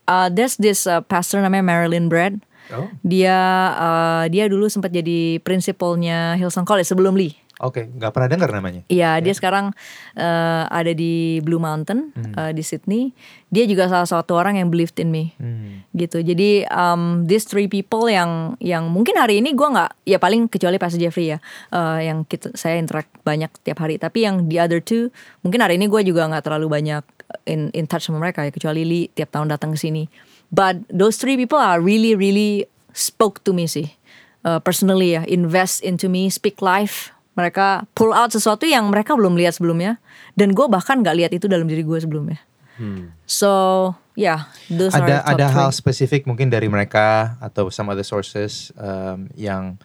[0.04, 2.44] uh, there's this uh, pastor namanya Marilyn Brad.
[2.68, 3.32] Oh, dia
[3.80, 8.82] uh, dia dulu sempat jadi prinsipalnya Hillsong College sebelum Lee oke, nggak pernah dengar namanya.
[8.86, 9.74] Iya, dia sekarang
[10.14, 13.10] eh, ada di Blue Mountain eh, di Sydney.
[13.48, 15.82] Dia juga salah satu orang yang believed in me, Hmm.
[15.96, 16.20] gitu.
[16.20, 20.76] Jadi um, these three people yang yang mungkin hari ini gua nggak, ya paling kecuali
[20.76, 21.38] Pastor Jeffrey ya,
[21.72, 23.96] eh, yang kita saya interact banyak tiap hari.
[23.96, 25.08] Tapi yang the other two,
[25.40, 27.04] mungkin hari ini gua juga nggak terlalu banyak
[27.44, 30.08] in in touch sama mereka ya, kecuali Lee tiap tahun datang ke sini.
[30.48, 33.92] But those three people are really really spoke to me sih,
[34.46, 39.38] Eh, personally ya, invest into me, speak life mereka pull out sesuatu yang mereka belum
[39.38, 40.02] lihat sebelumnya
[40.34, 42.42] dan gue bahkan nggak lihat itu dalam diri gue sebelumnya
[43.24, 43.50] so
[44.14, 45.56] yeah those Ada are top ada three.
[45.56, 49.78] hal spesifik mungkin dari mereka atau some other sources um, yang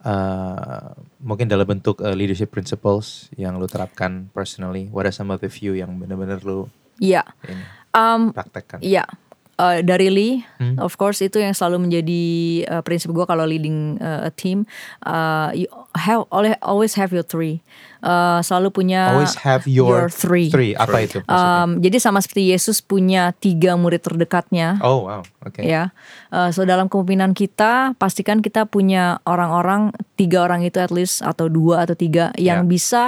[0.00, 4.88] uh, mungkin dalam bentuk uh, leadership principles yang lu terapkan personally.
[4.88, 7.22] What are some of the few yang benar-benar lu Iya.
[7.46, 8.78] ini Um, praktekkan?
[8.84, 9.08] Iya.
[9.58, 10.78] Uh, dari Lee, Hmm.
[10.78, 12.22] of course itu yang selalu menjadi
[12.70, 14.62] uh, prinsip gue kalau leading uh, a team.
[15.02, 15.66] Uh, you
[15.98, 17.60] have always always have your three.
[17.98, 20.46] Uh, selalu punya Always have your, three.
[20.78, 21.18] Apa itu?
[21.18, 21.66] maksudnya?
[21.66, 24.78] Um, jadi sama seperti Yesus punya tiga murid terdekatnya.
[24.86, 25.58] oh wow, oke.
[25.58, 25.90] ya.
[26.30, 31.50] Eh, so dalam kepemimpinan kita pastikan kita punya orang-orang tiga orang itu at least atau
[31.50, 32.70] dua atau tiga yang Ya.
[32.70, 33.02] bisa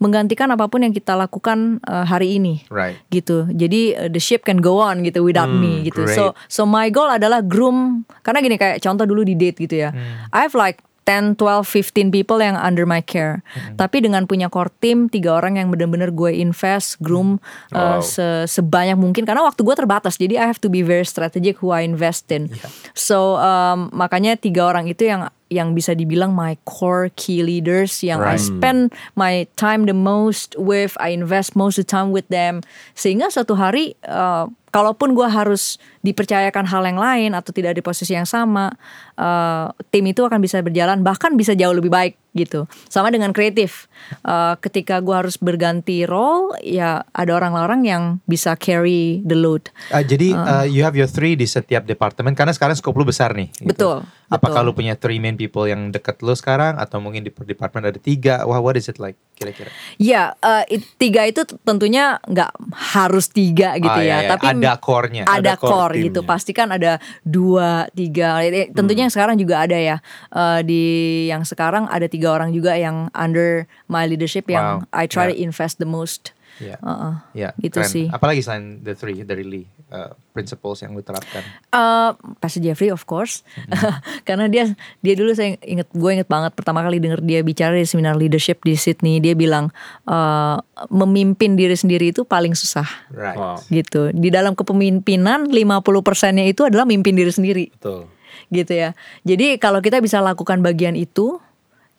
[0.00, 2.64] menggantikan apa pun yang kita lakukan eh, hari ini.
[2.72, 2.96] Right.
[3.12, 3.44] Gitu.
[3.52, 6.08] Jadi eh, the ship can go on gitu without me gitu.
[6.08, 6.16] great.
[6.16, 9.92] So so my goal adalah groom karena gini kayak contoh dulu di date gitu ya.
[10.32, 10.80] I have like
[11.10, 13.42] 10, 12, 15 people yang under my care.
[13.74, 17.42] Tapi dengan punya core team, tiga orang yang benar-benar gue invest, groom
[17.74, 18.06] uh, Wow.
[18.06, 19.26] se- sebanyak mungkin.
[19.26, 22.46] Karena waktu gue terbatas, jadi I have to be very strategic who I invest in.
[22.94, 28.22] So um, makanya tiga orang itu yang yang bisa dibilang my core key leaders yang
[28.22, 28.40] I Right.
[28.40, 32.62] spend my time the most with, I invest most of the time with them.
[32.94, 38.14] Sehingga suatu hari uh, kalaupun gue harus dipercayakan hal yang lain atau tidak di posisi
[38.14, 38.70] yang sama,
[39.18, 42.64] uh, tim itu akan bisa berjalan bahkan bisa jauh lebih baik gitu.
[42.86, 43.86] Sama dengan kreatif,
[44.20, 49.68] Uh, ketika gue harus berganti role, ya ada orang-orang yang bisa carry the load.
[49.92, 53.36] Ah, jadi uh, you have your three di setiap departemen karena sekarang skop lu besar
[53.36, 53.52] nih.
[53.54, 53.68] gitu.
[53.70, 53.96] Betul,
[54.32, 54.72] Apakah betul.
[54.72, 58.00] lu punya three main people yang deket lu sekarang atau mungkin di per department ada
[58.00, 58.42] tiga?
[58.48, 59.68] Wah, what is it like kira-kira?
[60.00, 62.50] Ya, uh, it- tiga itu tentunya nggak
[62.96, 64.30] harus tiga gitu Ah, ya, iya, iya.
[64.32, 65.22] tapi ada core-nya.
[65.24, 66.20] ada, Ada core core, gitu.
[66.24, 68.40] Pasti kan ada dua, tiga.
[68.72, 69.96] Tentunya yang sekarang juga ada ya.
[70.32, 70.82] Eh, di
[71.28, 74.92] yang sekarang ada tiga orang juga yang under my leadership yang Wow.
[74.92, 75.46] I try to Yeah.
[75.46, 76.36] invest the most.
[76.60, 76.76] Iya.
[76.76, 77.14] Uh-uh.
[77.32, 77.88] Iya, gitu keren.
[77.88, 78.06] sih.
[78.12, 81.40] Apalagi selain the three dari Lee uh, principles yang lu terapkan.
[81.72, 83.40] Eh, Pastor Jeffrey of course,
[84.28, 84.68] karena dia
[84.98, 88.60] dia dulu saya inget gue inget banget pertama kali denger dia bicara di seminar leadership
[88.60, 89.72] di Sydney dia bilang
[90.04, 90.56] eh,
[90.88, 93.36] memimpin diri sendiri itu paling susah Right.
[93.36, 93.56] Wow.
[93.66, 98.04] gitu di dalam kepemimpinan 50 persennya itu adalah mimpin diri sendiri Betul.
[98.50, 98.92] gitu ya.
[99.24, 101.40] Jadi kalau kita bisa lakukan bagian itu,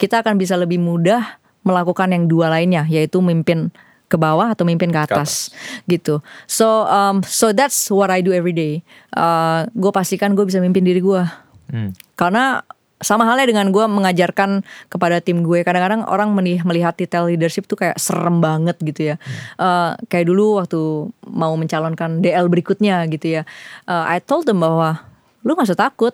[0.01, 3.69] kita akan bisa lebih mudah melakukan yang dua lainnya, yaitu mimpin
[4.09, 5.53] ke bawah atau mimpin ke atas,
[5.85, 6.25] gitu.
[6.49, 8.81] So um, so that's what I do every day.
[9.13, 11.23] Uh, gue pastikan gue bisa mimpin diri gue,
[11.71, 11.95] Hmm.
[12.19, 12.67] karena
[13.01, 15.65] sama halnya dengan gue mengajarkan kepada tim gue.
[15.65, 19.15] Kadang-kadang orang melihat titel leadership tuh kayak serem banget gitu ya.
[19.57, 23.43] Uh, kayak dulu waktu mau mencalonkan DL berikutnya gitu ya.
[23.89, 25.01] Uh, I told them bahwa
[25.41, 26.13] lu gak usah takut.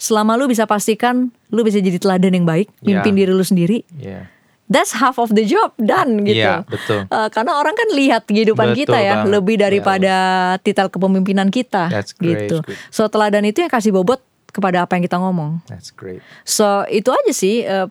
[0.00, 3.18] Selama lu bisa pastikan lu bisa jadi teladan yang baik, mimpin Ya.
[3.20, 3.84] diri lu sendiri.
[3.92, 4.32] Iya.
[4.64, 6.40] That's half of the job done gitu.
[6.40, 7.02] Iya, betul.
[7.10, 9.32] Uh, karena orang kan lihat kehidupan Betul kita ya banget.
[9.34, 10.14] lebih daripada
[10.62, 12.62] titel kepemimpinan kita That's great, gitu.
[12.88, 14.22] So teladan itu yang kasih bobot
[14.54, 15.58] kepada apa yang kita ngomong.
[15.66, 16.22] That's great.
[16.46, 17.90] So itu aja sih uh,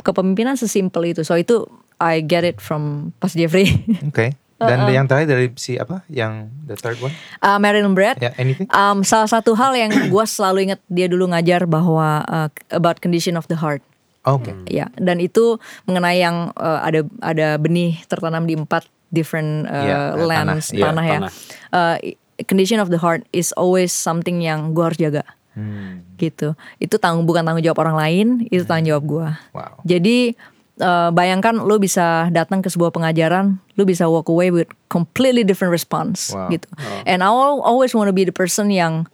[0.00, 1.28] kepemimpinan sesimpel itu.
[1.28, 1.68] So itu
[2.00, 3.68] I get it from Pas Jeffrey.
[4.08, 4.32] Oke.
[4.58, 6.02] Dan yang terakhir dari si apa?
[6.10, 7.14] Yang the third one?
[7.46, 8.18] uh, Marilyn Brad.
[8.18, 8.66] Ya, anything?
[8.74, 13.38] Um, salah satu hal yang gue selalu ingat dia dulu ngajar bahwa uh, about condition
[13.38, 13.80] of the heart.
[14.26, 14.50] Oke.
[14.66, 18.84] Ya, dan itu mengenai yang uh, ada ada benih tertanam di empat
[19.14, 21.12] different uh, Iya, eh, lands tanah, iya, tanah, ya.
[21.14, 21.32] tanah.
[21.70, 21.96] Uh,
[22.44, 25.24] condition of the heart is always something yang gue harus jaga.
[25.54, 26.02] Hmm.
[26.20, 26.58] Gitu.
[26.82, 29.28] Itu tanggung bukan tanggung jawab orang lain, itu tanggung jawab gue.
[29.54, 29.74] Wow.
[29.86, 30.34] Jadi
[30.80, 35.70] uh, bayangkan lu bisa datang ke sebuah pengajaran, lu bisa walk away with completely different
[35.70, 36.48] response Wow.
[36.50, 36.66] gitu.
[37.04, 39.06] And I al- always want to be the person yang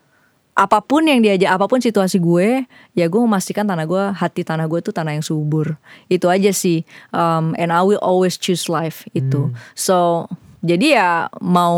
[0.54, 2.62] apa pun yang diajak, apa pun situasi gue,
[2.94, 5.74] ya gue memastikan tanah gue, hati tanah gue itu tanah yang subur.
[6.06, 6.86] Itu aja sih.
[7.10, 9.50] Um, and I will always choose life itu.
[9.74, 10.30] So
[10.62, 11.10] jadi ya
[11.42, 11.74] mau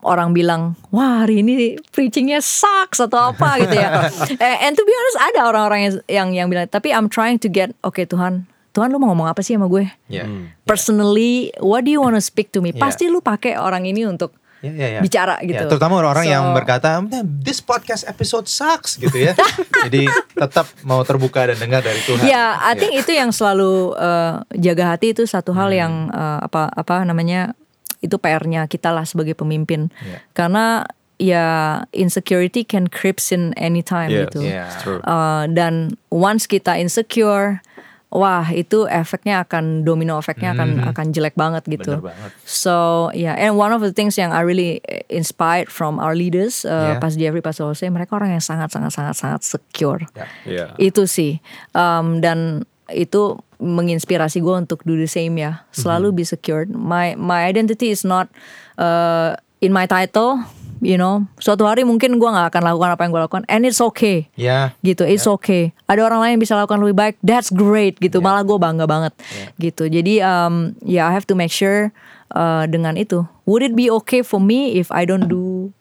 [0.00, 4.08] orang bilang, wah hari ini preachingnya sucks atau apa gitu ya.
[4.42, 7.52] Eh, And to be honest ada orang-orang yang, yang yang bilang, tapi I'm trying to
[7.52, 9.90] get, oke Tuhan, Tuhan lu mau ngomong apa sih sama gue?
[10.06, 10.30] Ya.
[10.64, 12.70] Personally, what do you want to speak to me?
[12.70, 12.78] Yeah.
[12.78, 15.00] Pasti lu pakai orang ini untuk Ya, ya, ya.
[15.00, 15.72] bicara Ya, gitu.
[15.72, 19.32] terutama orang-orang So- yang berkata, "Man, this podcast episode sucks gitu ya.
[19.88, 20.04] Jadi
[20.36, 22.22] tetap mau terbuka dan dengar dari Tuhan.
[22.22, 25.80] Ya, I think itu yang selalu uh, jaga hati itu satu hal Hmm.
[25.80, 27.56] yang uh, apa apa namanya
[28.04, 29.88] itu PR-nya kita lah sebagai pemimpin.
[29.98, 30.20] Ya.
[30.36, 30.84] Karena
[31.16, 31.46] ya
[31.92, 34.44] insecurity can creeps in anytime Yes, gitu.
[34.44, 34.68] Yeah.
[34.68, 35.00] it's true.
[35.04, 37.64] Uh, dan once kita insecure,
[38.10, 41.98] wah itu efeknya akan domino efeknya akan akan jelek banget gitu.
[41.98, 42.02] Hmm.
[42.02, 42.30] Bener banget.
[42.42, 46.94] So yeah, and one of the things yang I really inspired from our leaders, uh,
[46.94, 46.98] Yeah.
[46.98, 50.02] pas Jeffrey, pas Jose, mereka orang yang sangat sangat sangat sangat secure.
[50.12, 50.26] Ya.
[50.44, 50.66] Iya.
[50.76, 51.38] Itu sih,
[51.72, 55.62] Um, dan itu menginspirasi gue untuk do the same ya.
[55.70, 56.74] Selalu be secured.
[56.74, 58.26] My my identity is not
[58.74, 60.42] uh, in my title.
[60.80, 63.84] You know, suatu hari mungkin gue nggak akan lakukan apa yang gue lakukan, and it's
[63.84, 64.32] okay.
[64.32, 64.72] Ya.
[64.80, 65.76] gitu it's okay.
[65.84, 68.24] Ada orang lain yang bisa lakukan lebih baik that's great gitu.
[68.24, 69.12] Malah gue bangga banget
[69.60, 69.92] gitu.
[69.92, 71.92] Jadi um, ya I have to make sure
[72.32, 73.28] uh, dengan itu.
[73.44, 75.76] Would it be okay for me if I don't do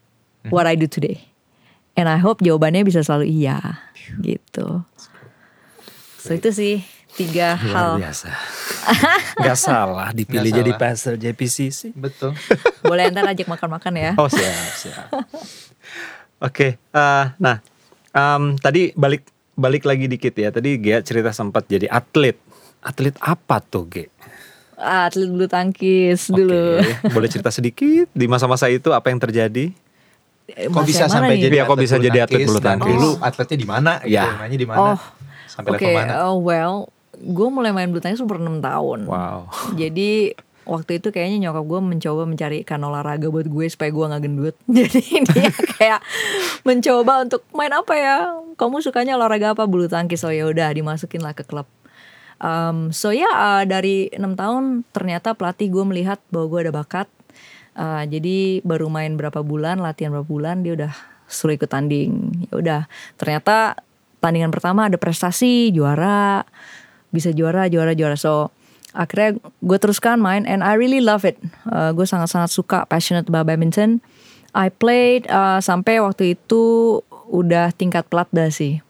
[0.51, 1.31] what I do today?
[1.95, 3.79] And I hope jawabannya bisa selalu iya
[4.19, 4.83] gitu.
[6.19, 6.83] So itu sih
[7.15, 8.03] tiga hal.
[8.03, 8.29] Luar biasa.
[9.45, 10.81] Gak salah dipilih Nggak jadi salah.
[10.83, 11.91] pastor JPC sih.
[11.91, 12.33] Betul.
[12.83, 15.07] boleh ntar ajak makan-makan ya Oh siap siap.
[16.41, 17.57] Oke, eh, nah
[18.09, 20.49] em, tadi balik balik lagi dikit ya.
[20.49, 22.39] Tadi Gia cerita sempat jadi atlet.
[22.79, 24.05] Atlet apa tuh Ge?
[24.73, 26.79] atlet bulu tangkis Oke, dulu
[27.11, 29.75] boleh cerita sedikit di masa-masa itu apa yang terjadi?
[30.47, 31.41] Eh, Kok masa bisa sampai nih?
[31.45, 32.95] jadi Iya, kok bisa jadi atlet bulu tangkis?
[32.95, 33.91] Dulu atletnya di mana?
[33.99, 34.39] Gitu, Ya.
[34.39, 34.95] Mainnya di mana?
[34.95, 34.99] Oh,
[35.45, 36.13] Sampai Oke, level mana?
[36.23, 36.87] oh well,
[37.19, 38.99] gue mulai main bulu tangkis umur 6 tahun.
[39.05, 39.51] Wow.
[39.81, 40.33] Jadi
[40.69, 44.55] waktu itu kayaknya nyokap gue mencoba mencari kan olahraga buat gue supaya gue nggak gendut.
[44.77, 45.99] Jadi dia kayak
[46.63, 48.15] mencoba untuk main apa ya?
[48.55, 49.67] Kamu sukanya olahraga apa?
[49.67, 50.23] Bulu tangkis.
[50.23, 51.67] Oh ya udah dimasukin lah ke klub.
[52.39, 57.07] Um, so ya uh, dari enam tahun ternyata pelatih gue melihat bahwa gue ada bakat.
[57.79, 60.91] Uh, jadi baru main berapa bulan, latihan berapa bulan dia udah
[61.27, 62.47] suruh ikut tanding.
[62.47, 62.81] Ya udah
[63.19, 63.79] ternyata
[64.19, 66.43] tandingan pertama ada prestasi juara
[67.09, 68.17] bisa juara juara juara.
[68.17, 68.53] So
[68.93, 71.37] akhirnya gue teruskan main and I really love it.
[71.69, 74.01] Uh, gue sangat sangat suka passionate about badminton.
[74.57, 76.97] I played uh, sampai waktu itu
[77.29, 78.81] udah tingkat platda sih.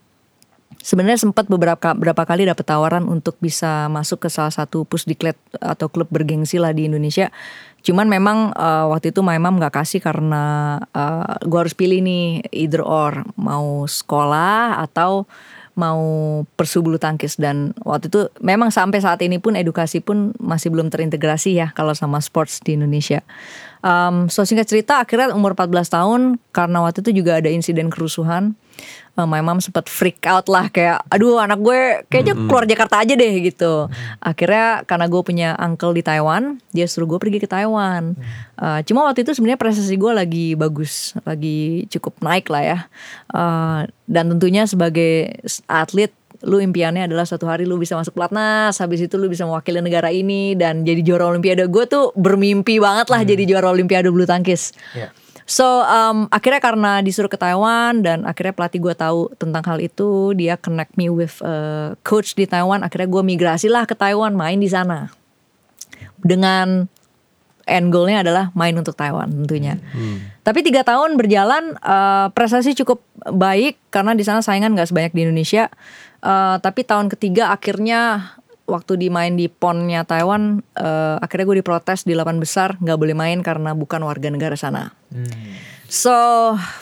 [0.79, 5.91] Sebenarnya sempat beberapa beberapa kali dapat tawaran untuk bisa masuk ke salah satu pusdiklat atau
[5.91, 7.27] klub bergengsi lah di Indonesia.
[7.83, 12.47] Cuman memang uh, waktu itu my mom nggak kasih karena uh, gue harus pilih nih
[12.55, 15.27] either or mau sekolah atau
[15.79, 16.03] mau
[16.59, 20.91] persu bulu tangkis dan waktu itu memang sampai saat ini pun edukasi pun masih belum
[20.91, 23.23] terintegrasi ya kalau sama sports di Indonesia.
[23.79, 26.21] Um, so singkat cerita akhirnya umur 14 tahun
[26.51, 28.55] karena waktu itu juga ada insiden kerusuhan.
[29.19, 33.15] Uh, my mom sempat freak out lah kayak aduh anak gue kayaknya keluar Jakarta aja
[33.15, 33.87] deh gitu.
[34.23, 38.15] Akhirnya karena gue punya uncle di Taiwan, dia suruh gue pergi ke Taiwan.
[38.59, 42.79] Uh, cuma waktu itu sebenarnya prestasi gue lagi bagus, lagi cukup naik lah ya.
[43.31, 46.11] Uh, dan tentunya sebagai atlet
[46.47, 50.07] lu impiannya adalah suatu hari lu bisa masuk pelatnas habis itu lu bisa mewakili negara
[50.07, 53.29] ini dan jadi juara olimpiade gue tuh bermimpi banget lah hmm.
[53.35, 55.11] jadi juara olimpiade bulu tangkis yeah.
[55.43, 60.31] so um, akhirnya karena disuruh ke Taiwan dan akhirnya pelatih gue tahu tentang hal itu
[60.31, 64.63] dia connect me with a coach di Taiwan akhirnya gue migrasi lah ke Taiwan main
[64.63, 65.11] di sana
[66.23, 66.87] dengan
[67.69, 69.77] end goalnya adalah main untuk Taiwan tentunya.
[69.93, 70.33] Hmm.
[70.41, 75.21] Tapi tiga tahun berjalan uh, prestasi cukup baik karena di sana saingan nggak sebanyak di
[75.29, 75.69] Indonesia.
[76.19, 78.33] Uh, tapi tahun ketiga akhirnya
[78.69, 83.39] waktu dimain di ponnya Taiwan, uh, akhirnya gue diprotes di delapan besar nggak boleh main
[83.41, 84.93] karena bukan warga negara sana.
[85.09, 85.78] Hmm.
[85.89, 86.13] So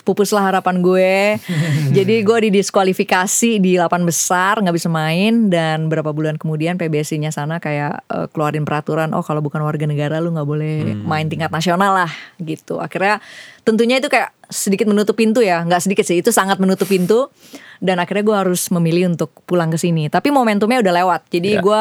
[0.04, 1.40] pupuslah harapan gue.
[1.96, 7.56] Jadi gue didiskualifikasi di 8 besar nggak bisa main dan berapa bulan kemudian PBSI-nya sana
[7.56, 11.08] kayak uh, keluarin peraturan oh kalau bukan warga negara lu nggak boleh hmm.
[11.08, 12.78] main tingkat nasional lah gitu.
[12.78, 13.24] Akhirnya
[13.64, 17.32] tentunya itu kayak sedikit menutup pintu ya, nggak sedikit sih itu sangat menutup pintu
[17.80, 20.12] dan akhirnya gue harus memilih untuk pulang ke sini.
[20.12, 21.20] Tapi momentumnya udah lewat.
[21.32, 21.64] Jadi yeah.
[21.64, 21.80] gue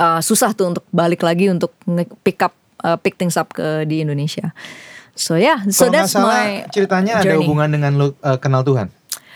[0.00, 1.72] uh, susah tuh untuk balik lagi untuk
[2.20, 2.52] pick up
[2.84, 4.52] uh, pick things up ke di Indonesia.
[5.20, 7.36] So yeah, so Kalo that's my ceritanya journey.
[7.36, 8.88] ada hubungan dengan lu uh, kenal Tuhan.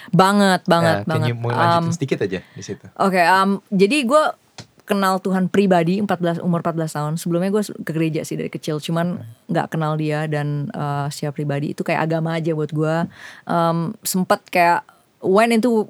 [0.09, 1.28] Banget, banget, yeah, banget.
[1.28, 2.89] Can you um, sedikit aja di situ.
[2.97, 4.24] Oke, okay, um, jadi gue
[4.85, 7.12] kenal Tuhan pribadi 14 umur 14 tahun.
[7.20, 11.76] Sebelumnya gue ke gereja sih dari kecil, cuman nggak kenal dia dan uh, secara pribadi
[11.76, 12.97] itu kayak agama aja buat gue.
[13.45, 14.89] Um, sempet kayak
[15.25, 15.89] went into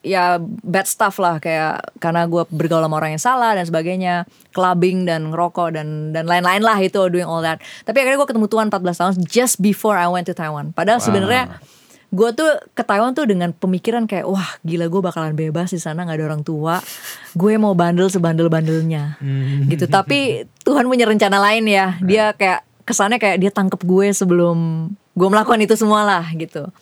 [0.00, 1.36] ya bad stuff lah.
[1.38, 4.24] Kayak karena gue bergaul sama orang yang salah dan sebagainya.
[4.56, 7.60] Clubbing dan ngerokok dan dan lain-lain lah itu doing all that.
[7.84, 10.72] Tapi akhirnya gue ketemu Tuhan 14 tahun just before I went to Taiwan.
[10.72, 11.06] Padahal wow.
[11.06, 11.44] sebenarnya
[12.12, 16.04] gue tuh ke Taiwan tuh dengan pemikiran kayak wah gila gue bakalan bebas di sana
[16.04, 16.80] nggak ada orang tua.
[17.36, 19.68] Gue mau bandel sebandel bandelnya hmm.
[19.72, 19.88] gitu.
[19.88, 21.96] Tapi Tuhan punya rencana lain ya.
[22.04, 26.72] Dia kayak kesannya kayak dia tangkep gue sebelum gue melakukan itu semua lah gitu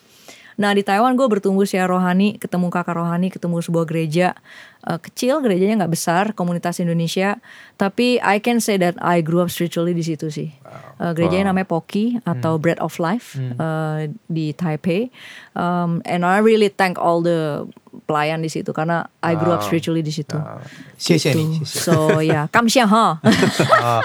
[0.61, 4.37] Nah di Taiwan gue bertumbuh secara rohani, ketemu kakak rohani, ketemu sebuah gereja
[4.85, 7.41] uh, kecil, gerejanya nggak besar, komunitas Indonesia.
[7.81, 10.53] Tapi I can say that I grew up spiritually di situ sih.
[10.61, 11.01] Wow.
[11.01, 11.57] Uh, gerejanya wow.
[11.57, 12.63] namanya Poki atau hmm.
[12.63, 13.57] Bread of Life hmm.
[13.57, 15.09] uh, di Taipei.
[15.57, 17.65] Um, and I really thank all the
[18.05, 20.37] pelayan di situ karena I grew up spiritually di situ.
[20.37, 20.61] Wow.
[21.01, 21.65] Gitu.
[21.65, 22.45] So ya, yeah.
[22.53, 23.17] kamsia ha.
[23.17, 24.03] oh.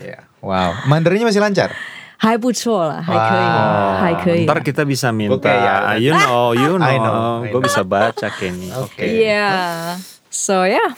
[0.00, 0.24] yeah.
[0.40, 1.74] Wow, Mandarinnya masih lancar?
[2.21, 3.47] 还不错了，还可以，
[3.97, 4.45] 还可以。
[4.45, 5.97] Ntar kita bisa minta, okay, ya.
[5.97, 8.69] you know, you know, I know, gue bisa baca Kenny.
[8.77, 8.93] Oke.
[8.93, 9.25] Okay.
[9.25, 9.97] Iya, yeah.
[10.29, 10.77] so ya.
[10.77, 10.89] Yeah.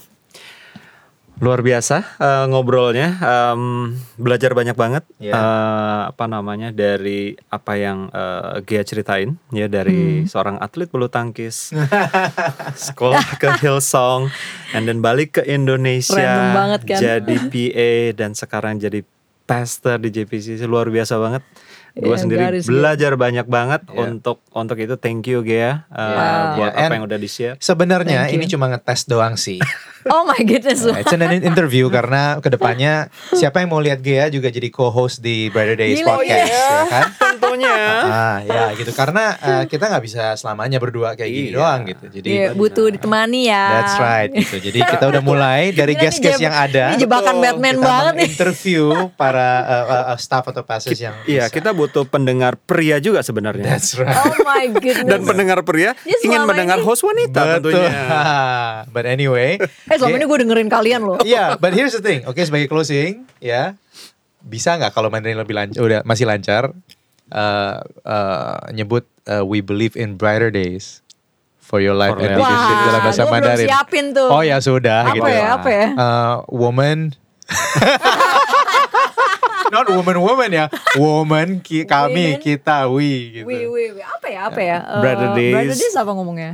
[1.40, 5.04] Luar biasa uh, ngobrolnya, um, belajar banyak banget.
[5.16, 5.32] Yeah.
[5.32, 5.40] Iya.
[5.40, 10.28] Uh, apa namanya dari apa yang uh, Gia ceritain ya dari hmm.
[10.28, 11.72] seorang atlet bulu tangkis,
[12.76, 14.28] sekolah ke Hillsong,
[14.76, 17.00] and then balik ke Indonesia, banget kan?
[17.00, 19.04] jadi PA dan sekarang jadi
[19.49, 21.43] pastor di JPC luar biasa banget.
[21.97, 23.19] Gue yeah, sendiri garis, belajar ya.
[23.19, 24.05] banyak banget yeah.
[24.05, 26.43] untuk untuk itu thank you Gea uh, yeah.
[26.59, 26.87] buat yeah.
[26.87, 27.57] apa yang udah di share.
[27.59, 29.59] Sebenarnya ini cuma ngetes doang sih.
[30.15, 30.85] oh my goodness.
[30.85, 35.21] Nah, it's an interview karena ke depannya siapa yang mau lihat Gea juga jadi co-host
[35.23, 36.69] di Brother Days Gila, podcast yeah.
[36.69, 37.07] ya kan?
[37.49, 37.75] pokoknya.
[38.05, 41.57] Ah ya gitu karena uh, kita nggak bisa selamanya berdua kayak gini Iya.
[41.57, 42.05] doang gitu.
[42.13, 43.65] Jadi Iya, butuh ditemani ya.
[43.81, 44.57] that's right gitu.
[44.61, 46.93] Jadi kita udah mulai dari guest-guest yang ada.
[46.95, 47.45] Ini jebakan Betul.
[47.49, 48.29] Batman kita banget nih.
[48.29, 48.85] interview
[49.17, 53.65] para uh, uh, uh, staff atau pastors yang Iya, kita butuh pendengar pria juga sebenarnya.
[53.65, 54.13] That's right.
[54.13, 55.05] Oh my goodness.
[55.07, 57.77] Dan pendengar pria Ya, ingin mendengar ini- host wanita Betul.
[57.77, 58.03] tentunya.
[58.95, 61.19] But anyway, eh selama ini gue dengerin kalian loh.
[61.21, 62.25] Iya, but here's the thing.
[62.25, 63.77] Oke, sebagai closing, ya
[64.41, 66.73] bisa nggak kalau Mandarin lebih lancar, udah masih lancar,
[67.29, 71.03] uh, uh, nyebut uh, we believe in brighter days
[71.59, 72.41] for your life For and life.
[72.41, 73.69] leadership Wah, dalam bahasa gua belum Mandarin.
[73.69, 74.29] siapin tuh.
[74.31, 75.29] Oh ya sudah, apa gitu.
[75.29, 75.87] ya, apa ya?
[75.93, 77.13] Uh, woman.
[79.71, 80.67] not woman woman ya
[80.97, 85.01] woman ki, kami women, kita we gitu we we we apa ya apa ya uh,
[85.01, 86.53] brother days brother days apa ngomongnya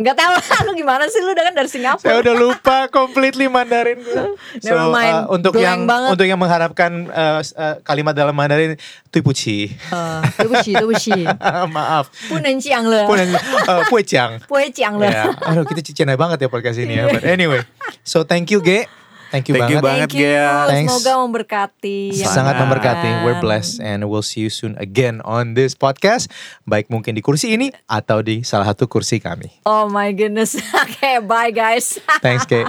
[0.00, 0.32] Gak tau
[0.66, 2.00] lu gimana sih lu udah kan dari Singapura.
[2.08, 4.24] Saya udah lupa completely Mandarin gue.
[4.64, 6.08] So, Uh, untuk Blank yang banget.
[6.16, 8.76] untuk yang mengharapkan uh, uh, kalimat dalam Mandarin
[9.10, 10.20] Tui pu chi eh,
[11.76, 13.04] Maaf Pu nen Punenjiang le.
[13.04, 14.40] Punen uh, puejiang.
[14.48, 15.08] Puejiang le.
[15.08, 15.32] Ya.
[15.34, 17.10] Aduh kita Cina banget ya podcast ini ya.
[17.10, 17.64] But anyway.
[18.06, 18.99] So thank you Ge.
[19.30, 19.86] Thank you Thank you banget.
[19.86, 20.08] banget.
[20.10, 20.26] Thank you.
[20.26, 20.50] Gea.
[20.66, 20.90] Thanks.
[20.90, 21.98] Semoga memberkati.
[22.18, 22.54] Sangat Sangat.
[22.66, 23.10] memberkati.
[23.22, 26.26] We're blessed and we'll see you soon again on this podcast.
[26.66, 29.62] Baik mungkin di kursi ini atau di salah satu kursi kami.
[29.62, 30.58] Oh my goodness.
[30.82, 32.02] Oke, bye guys.
[32.26, 32.66] Thanks Ge.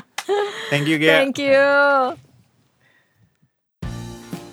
[0.70, 1.26] Thank you, Gia.
[1.26, 1.62] Thank you.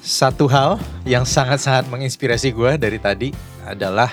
[0.01, 3.29] Satu hal yang sangat-sangat menginspirasi gue dari tadi
[3.69, 4.09] adalah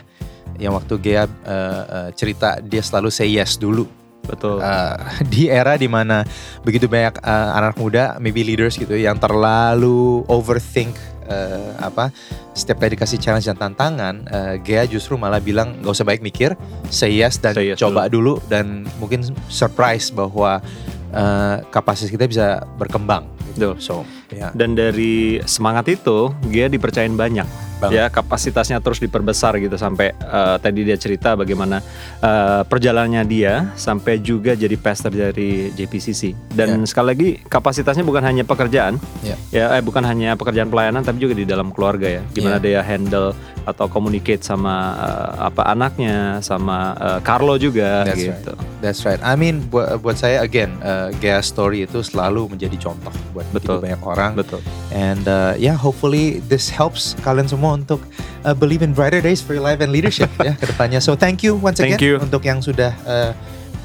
[0.60, 3.88] yang waktu Gea uh, uh, cerita dia selalu say yes dulu
[4.26, 4.60] Betul.
[4.60, 4.98] Uh,
[5.34, 6.26] di era di mana
[6.66, 10.94] begitu banyak uh, anak muda, maybe leaders gitu yang terlalu overthink
[11.30, 12.10] uh, apa
[12.56, 16.56] setiap kali dikasih challenge dan tantangan, uh, Gea justru malah bilang nggak usah baik mikir,
[16.88, 18.40] say yes dan Say yes coba dulu.
[18.48, 20.64] dan mungkin surprise bahwa
[21.12, 23.28] uh, kapasitas kita bisa berkembang.
[23.56, 23.76] Gitu.
[23.76, 23.76] Betul.
[23.84, 23.96] So,
[24.32, 24.52] ya.
[24.56, 27.65] Dan dari semangat itu, dia dipercayain banyak.
[27.76, 27.96] Banget.
[27.96, 31.84] Ya, kapasitasnya terus diperbesar gitu sampai eh, tadi dia cerita bagaimana
[32.20, 36.54] eh, perjalanannya dia sampai juga jadi pastor dari JPCC.
[36.56, 39.36] Dan sekali lagi kapasitasnya bukan hanya pekerjaan, Ya.
[39.52, 42.22] ya eh, bukan hanya pekerjaan pelayanan tapi juga di dalam keluarga ya.
[42.32, 48.54] Gimana dia handle atau communicate sama eh, apa anaknya, sama eh, Carlo juga That's gitu.
[48.86, 49.18] That's right.
[49.26, 53.82] I mean buat buat saya again uh, Gea story itu selalu menjadi contoh buat Betul.
[53.82, 54.38] banyak orang.
[54.38, 54.62] Betul.
[54.94, 58.06] And uh, yeah, hopefully this helps kalian semua untuk
[58.46, 61.02] uh, believe in brighter days for your life and leadership ya ke depannya.
[61.02, 62.22] So thank you once again Thank you.
[62.22, 63.32] untuk yang sudah uh,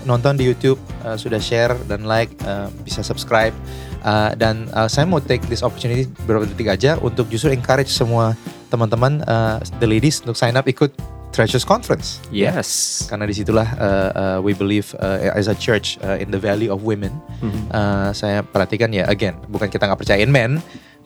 [0.05, 3.53] nonton di YouTube, uh, sudah share dan like, uh, bisa subscribe.
[4.01, 8.33] Uh, dan uh, saya mau take this opportunity beberapa detik aja untuk justru encourage semua
[8.73, 10.89] teman-teman uh, the ladies untuk sign up ikut
[11.31, 12.19] Treasures Conference.
[12.35, 13.05] Yes.
[13.07, 16.75] Karena di situlah uh, uh, we believe uh, as a church uh, in the value
[16.75, 17.15] of women.
[17.39, 17.71] Mhm.
[17.71, 20.59] Uh, saya perhatikan ya again bukan kita nggak percayain men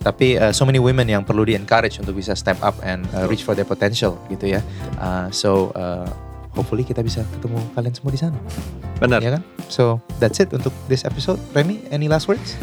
[0.04, 3.24] tapi uh, so many women yang perlu di encourage untuk bisa step up and uh,
[3.24, 4.60] reach for their potential gitu ya
[5.00, 6.06] Uh, so uh,
[6.54, 8.38] hopefully kita bisa ketemu kalian semua di sana
[9.02, 9.20] Benar.
[9.20, 12.54] ya kan so that's it untuk this episode Remy any last words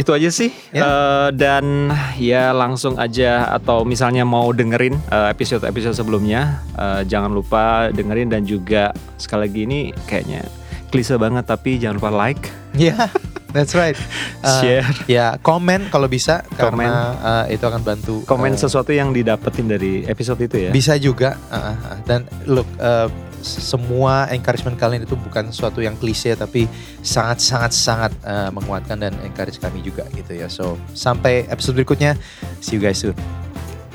[0.00, 0.48] Itu aja sih.
[0.72, 0.80] Ya.
[0.80, 8.32] Eh, dan ya langsung aja atau misalnya mau dengerin episode-episode sebelumnya, eh, jangan lupa dengerin
[8.32, 10.48] dan juga sekali lagi ini kayaknya
[10.88, 13.10] klise banget tapi jangan lupa like, ya
[13.50, 13.98] that's right
[14.40, 16.80] Uh, share, ya komen kalau bisa Komen.
[16.80, 16.90] karena
[17.20, 20.70] uh, itu akan bantu komen uh, sesuatu yang didapetin dari episode itu ya.
[20.72, 21.36] Bisa juga.
[21.52, 22.00] uh, uh.
[22.08, 23.12] Dan look, uh,
[23.44, 26.64] semua encouragement kalian itu bukan sesuatu yang klise tapi
[27.04, 30.48] sangat sangat sangat uh, menguatkan dan encourage kami juga gitu ya.
[30.48, 32.16] So sampai episode berikutnya.
[32.64, 33.16] See you guys soon.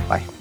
[0.06, 0.35] Bye.